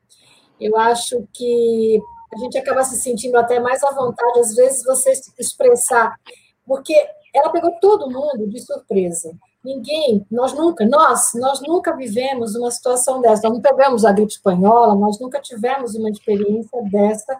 [0.59, 2.01] Eu acho que
[2.33, 6.15] a gente acaba se sentindo até mais à vontade, às vezes, você expressar,
[6.65, 6.95] porque
[7.31, 9.31] ela pegou todo mundo de surpresa.
[9.63, 13.43] Ninguém, nós nunca, nós, nós nunca vivemos uma situação dessa.
[13.43, 17.37] Nós não pegamos a gripe espanhola, nós nunca tivemos uma experiência dessa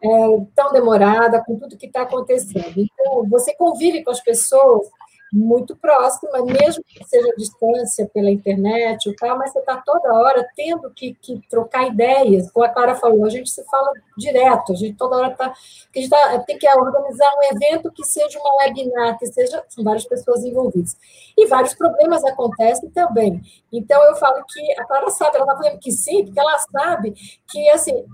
[0.00, 0.08] é,
[0.54, 2.74] tão demorada, com tudo que está acontecendo.
[2.76, 4.86] Então, você convive com as pessoas
[5.34, 10.48] muito próxima, mesmo que seja distância pela internet ou tal, mas você está toda hora
[10.54, 12.48] tendo que, que, trocar ideias.
[12.52, 15.46] Como a Clara falou, a gente se fala direto, a gente toda hora está.
[15.46, 19.64] A gente tá, tem que organizar um evento que seja uma webinar, que seja.
[19.68, 20.96] São várias pessoas envolvidas.
[21.36, 23.42] E vários problemas acontecem também.
[23.72, 27.12] Então, eu falo que a Clara sabe, ela está falando que sim, porque ela sabe
[27.48, 28.04] que, assim,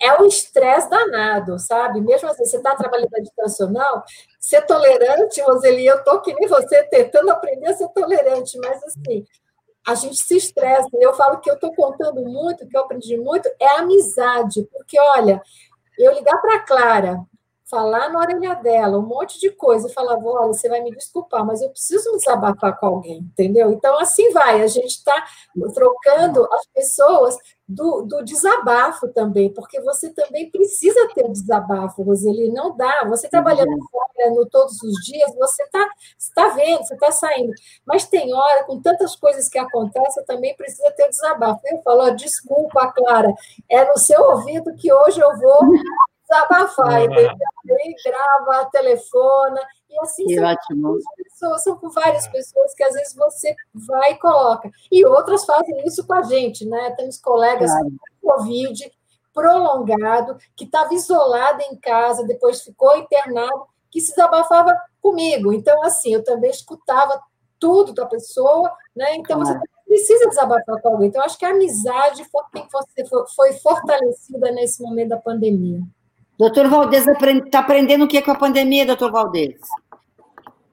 [0.00, 2.00] é um estresse danado, sabe?
[2.00, 4.04] Mesmo assim, você está trabalhando educacional,
[4.44, 9.24] ser tolerante, Roseli, eu estou que nem você, tentando aprender a ser tolerante, mas assim,
[9.86, 10.88] a gente se estressa.
[11.00, 15.40] Eu falo que eu estou contando muito, que eu aprendi muito, é amizade, porque, olha,
[15.98, 17.20] eu ligar para a Clara,
[17.70, 21.44] falar na orelha dela um monte de coisa e falar, olha, você vai me desculpar,
[21.44, 23.72] mas eu preciso me desabafar com alguém, entendeu?
[23.72, 25.24] Então, assim vai, a gente está
[25.74, 27.36] trocando as pessoas
[27.66, 33.70] do, do, desabafo também, porque você também precisa ter desabafo, Roseli, não dá, você trabalhando
[33.70, 33.86] uhum.
[33.90, 35.88] fora no todos os dias, você está
[36.34, 37.52] tá vendo, você está saindo,
[37.86, 41.60] mas tem hora, com tantas coisas que acontecem, também precisa ter desabafo.
[41.64, 43.32] Eu falo, desculpa, Clara,
[43.70, 45.60] é no seu ouvido que hoje eu vou
[46.28, 47.04] desabafar, é.
[47.04, 47.34] entendeu?
[47.66, 49.60] E grava, telefona,
[49.90, 50.98] e assim que são ótimo.
[51.16, 54.70] pessoas, são com várias pessoas que às vezes você vai e coloca.
[54.90, 56.92] E outras fazem isso com a gente, né?
[56.96, 57.92] Temos colegas claro.
[58.20, 58.92] com Covid
[59.32, 64.72] prolongado, que estava isolado em casa, depois ficou internado, que se desabafava
[65.02, 65.52] comigo.
[65.52, 67.20] Então, assim, eu também escutava
[67.58, 69.16] tudo da pessoa, né?
[69.16, 69.58] Então, claro.
[69.58, 71.08] você precisa desabafar com alguém.
[71.08, 72.42] Então, acho que a amizade foi,
[73.34, 75.80] foi fortalecida nesse momento da pandemia.
[76.38, 79.54] Doutor Valdez está aprendendo o que com a pandemia, doutor Valdez?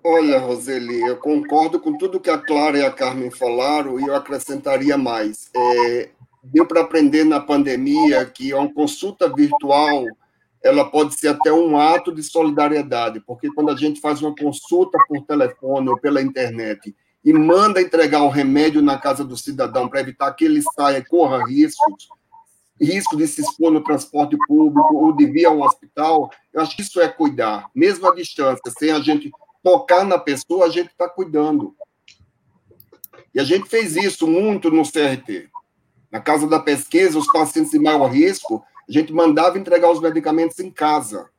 [0.03, 4.15] Olha, Roseli, eu concordo com tudo que a Clara e a Carmen falaram e eu
[4.15, 5.51] acrescentaria mais.
[5.55, 6.09] É,
[6.43, 10.05] deu para aprender na pandemia que uma consulta virtual
[10.63, 14.97] ela pode ser até um ato de solidariedade, porque quando a gente faz uma consulta
[15.07, 20.01] por telefone ou pela internet e manda entregar o remédio na casa do cidadão para
[20.01, 22.09] evitar que ele saia e corra riscos,
[22.83, 26.81] risco de se expor no transporte público ou de vir ao hospital, eu acho que
[26.81, 29.31] isso é cuidar, mesmo à distância, sem a gente
[29.63, 31.75] tocar na pessoa, a gente está cuidando.
[33.33, 35.49] E a gente fez isso muito no CRT.
[36.11, 40.59] Na casa da pesquisa, os pacientes de maior risco, a gente mandava entregar os medicamentos
[40.59, 41.29] em casa.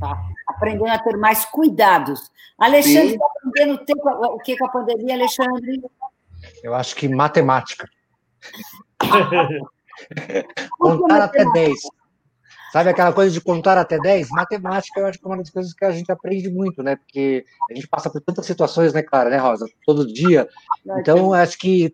[0.00, 0.18] Tá.
[0.48, 2.32] Aprendendo a ter mais cuidados.
[2.58, 3.80] Alexandre, está aprendendo
[4.34, 5.82] o que com a pandemia, Alexandre?
[6.62, 7.88] Eu acho que matemática.
[10.78, 11.78] contar até 10.
[12.72, 14.28] Sabe aquela coisa de contar até 10?
[14.30, 16.96] Matemática, eu acho que é uma das coisas que a gente aprende muito, né?
[16.96, 19.66] Porque a gente passa por tantas situações, né, Clara, né, Rosa?
[19.86, 20.46] Todo dia.
[20.98, 21.92] Então, acho que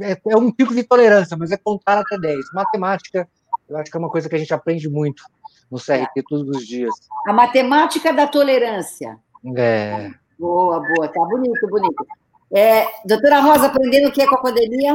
[0.00, 2.52] é, é um pico de tolerância, mas é contar até 10.
[2.54, 3.28] Matemática,
[3.68, 5.22] eu acho que é uma coisa que a gente aprende muito
[5.70, 6.94] no CRT todos os dias.
[7.26, 9.18] A matemática da tolerância.
[9.56, 10.10] É.
[10.38, 11.08] Boa, boa.
[11.08, 12.06] Tá bonito, bonito.
[12.50, 14.94] É, doutora Rosa, aprendendo o que é com a pandemia?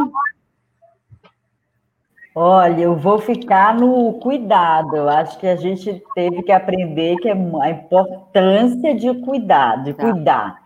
[2.36, 4.96] Olha, eu vou ficar no cuidado.
[4.96, 9.94] Eu acho que a gente teve que aprender que é a importância de cuidar, de
[9.94, 10.04] tá.
[10.04, 10.64] cuidar,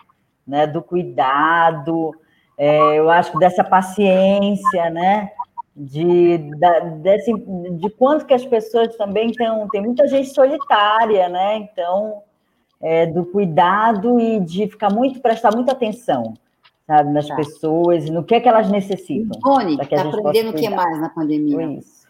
[0.48, 0.65] né?
[0.65, 2.15] Do cuidado.
[2.57, 5.31] É, eu acho que dessa paciência, né?
[5.76, 9.68] De, da, desse, de quanto que as pessoas também estão.
[9.68, 11.57] Tem muita gente solitária, né?
[11.57, 12.22] Então,
[12.81, 16.34] é, do cuidado e de ficar muito, prestar muita atenção
[16.88, 17.35] sabe, nas tá.
[17.35, 19.38] pessoas e no que é que elas necessitam.
[19.43, 21.77] Rony, está aprendendo o que mais na pandemia?
[21.77, 22.07] Isso.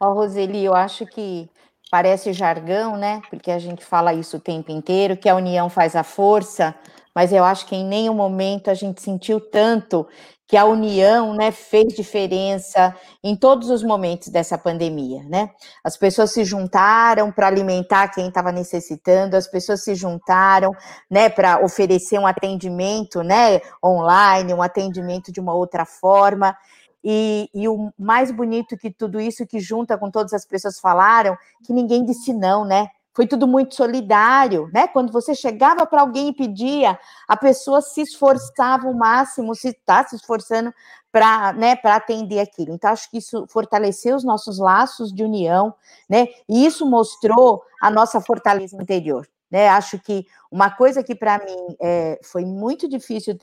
[0.00, 1.50] Ó, Roseli, eu acho que
[1.90, 3.20] parece jargão, né?
[3.28, 6.74] Porque a gente fala isso o tempo inteiro, que a união faz a força,
[7.14, 10.06] mas eu acho que em nenhum momento a gente sentiu tanto
[10.52, 12.94] que a união, né, fez diferença
[13.24, 15.48] em todos os momentos dessa pandemia, né?
[15.82, 20.72] As pessoas se juntaram para alimentar quem estava necessitando, as pessoas se juntaram,
[21.10, 26.54] né, para oferecer um atendimento, né, online, um atendimento de uma outra forma.
[27.02, 31.34] E, e, o mais bonito que tudo isso que junta com todas as pessoas falaram,
[31.64, 32.88] que ninguém disse não, né?
[33.14, 34.88] Foi tudo muito solidário, né?
[34.88, 36.98] Quando você chegava para alguém e pedia,
[37.28, 40.72] a pessoa se esforçava o máximo, se está se esforçando
[41.10, 42.72] para né, atender aquilo.
[42.72, 45.74] Então, acho que isso fortaleceu os nossos laços de união,
[46.08, 46.26] né?
[46.48, 49.28] E isso mostrou a nossa fortaleza interior.
[49.50, 49.68] Né?
[49.68, 53.38] Acho que uma coisa que para mim é, foi muito difícil o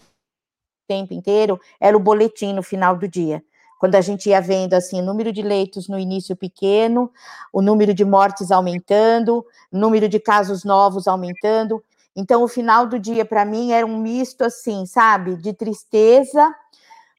[0.88, 3.44] tempo inteiro era o boletim no final do dia
[3.80, 7.10] quando a gente ia vendo assim o número de leitos no início pequeno,
[7.52, 11.82] o número de mortes aumentando, o número de casos novos aumentando.
[12.16, 16.54] Então, o final do dia, para mim, era um misto, assim, sabe, de tristeza,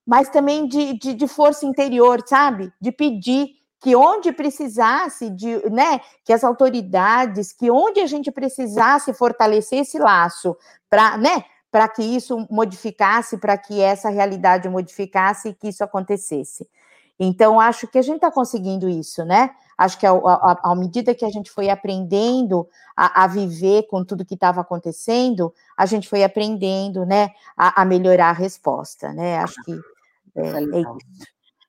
[0.06, 2.70] mas também de, de, de força interior, sabe?
[2.78, 9.14] De pedir que onde precisasse, de, né, que as autoridades, que onde a gente precisasse
[9.14, 10.54] fortalecer esse laço
[10.90, 16.68] para, né, para que isso modificasse, para que essa realidade modificasse e que isso acontecesse.
[17.18, 19.50] Então, acho que a gente está conseguindo isso, né?
[19.76, 22.66] Acho que à medida que a gente foi aprendendo
[22.96, 27.84] a, a viver com tudo que estava acontecendo, a gente foi aprendendo, né, a, a,
[27.84, 29.38] melhorar a resposta, né?
[29.38, 29.72] Acho que
[30.36, 30.98] é, é isso.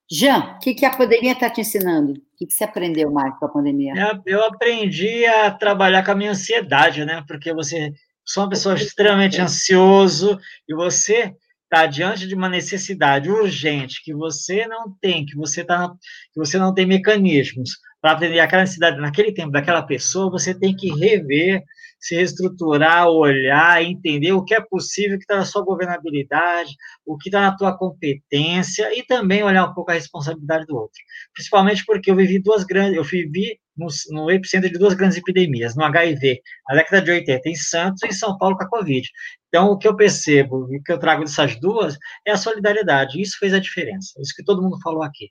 [0.09, 2.13] Jean, o que, que a pandemia está te ensinando?
[2.13, 3.93] O que, que você aprendeu mais com a pandemia?
[4.25, 7.23] Eu aprendi a trabalhar com a minha ansiedade, né?
[7.25, 7.93] Porque você
[8.25, 11.33] sou uma pessoa extremamente ansioso e você
[11.63, 15.89] está diante de uma necessidade urgente que você não tem, que você tá,
[16.33, 20.75] que você não tem mecanismos para atender aquela necessidade naquele tempo daquela pessoa, você tem
[20.75, 21.63] que rever,
[21.99, 26.75] se reestruturar, olhar, entender o que é possível, o que está na sua governabilidade,
[27.05, 30.99] o que está na tua competência e também olhar um pouco a responsabilidade do outro.
[31.31, 35.75] Principalmente porque eu vivi duas grandes, eu vivi no, no epicentro de duas grandes epidemias,
[35.75, 39.07] no HIV, na década de 80 em Santos e em São Paulo com a Covid.
[39.47, 43.21] Então, o que eu percebo, o que eu trago dessas duas, é a solidariedade.
[43.21, 44.19] Isso fez a diferença.
[44.19, 45.29] Isso que todo mundo falou aqui.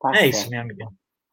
[0.00, 0.34] Tá é certo.
[0.34, 0.86] isso, minha amiga.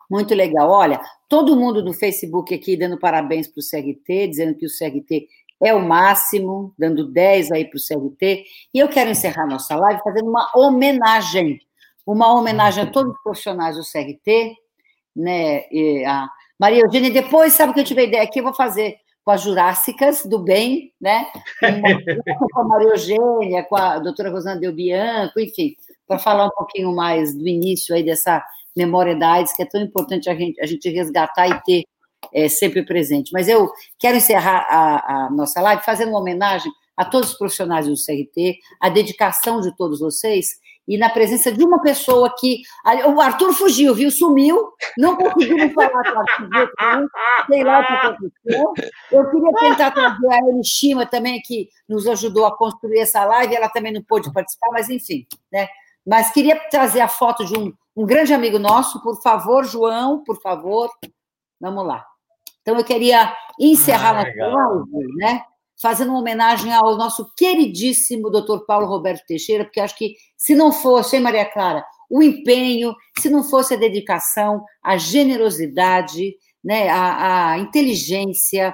[0.09, 0.69] Muito legal.
[0.69, 5.27] Olha, todo mundo do Facebook aqui dando parabéns para o CRT, dizendo que o CRT
[5.63, 8.43] é o máximo, dando 10 aí para o CRT.
[8.73, 11.59] E eu quero encerrar nossa live fazendo uma homenagem.
[12.05, 14.55] Uma homenagem a todos os profissionais do CRT,
[15.15, 15.63] né?
[15.71, 16.27] E a
[16.59, 18.39] Maria Eugênia, depois, sabe o que eu tive ideia aqui?
[18.39, 21.27] Eu vou fazer com as Jurássicas do Bem, né?
[22.51, 25.75] com a Maria Eugênia, com a doutora Rosana Del Bianco, enfim,
[26.05, 28.43] para falar um pouquinho mais do início aí dessa
[28.75, 31.83] memória da AIDS, que é tão importante a gente, a gente resgatar e ter
[32.33, 33.31] é, sempre presente.
[33.31, 37.87] Mas eu quero encerrar a, a nossa live fazendo uma homenagem a todos os profissionais
[37.87, 42.61] do CRT, a dedicação de todos vocês, e na presença de uma pessoa que.
[43.15, 44.11] O Arthur fugiu, viu?
[44.11, 47.09] Sumiu, não conseguimos falar com o Arthur,
[47.49, 48.73] sei lá o que aconteceu.
[49.11, 53.69] Eu queria tentar trazer a Elishima também, que nos ajudou a construir essa live, ela
[53.69, 55.67] também não pôde participar, mas enfim, né?
[56.05, 60.41] Mas queria trazer a foto de um, um grande amigo nosso, por favor, João, por
[60.41, 60.89] favor.
[61.59, 62.05] Vamos lá.
[62.61, 65.43] Então, eu queria encerrar ah, a live, né?
[65.84, 70.71] fazendo uma homenagem ao nosso queridíssimo doutor Paulo Roberto Teixeira, porque acho que se não
[70.71, 77.51] fosse, hein, Maria Clara, o empenho, se não fosse a dedicação, a generosidade, né, a,
[77.51, 78.73] a inteligência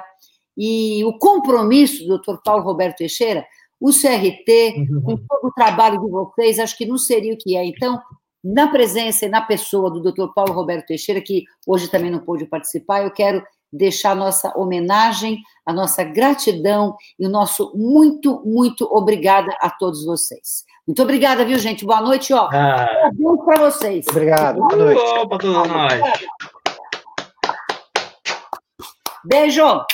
[0.56, 3.44] e o compromisso do doutor Paulo Roberto Teixeira,
[3.80, 5.02] o CRT, uhum.
[5.02, 7.66] com todo o trabalho de vocês, acho que não seria o que é.
[7.66, 8.00] Então,
[8.44, 12.46] na presença e na pessoa do doutor Paulo Roberto Teixeira, que hoje também não pôde
[12.46, 19.56] participar, eu quero deixar nossa homenagem, a nossa gratidão e o nosso muito, muito obrigada
[19.62, 20.66] a todos vocês.
[20.88, 21.86] Muito obrigada, viu, gente?
[21.86, 22.50] Boa noite, ó.
[22.52, 23.12] Ah.
[23.14, 24.06] Bom para vocês.
[24.10, 24.58] Obrigado.
[24.58, 25.02] Boa noite.
[25.28, 26.02] para todos nós.
[29.24, 29.86] Beijo.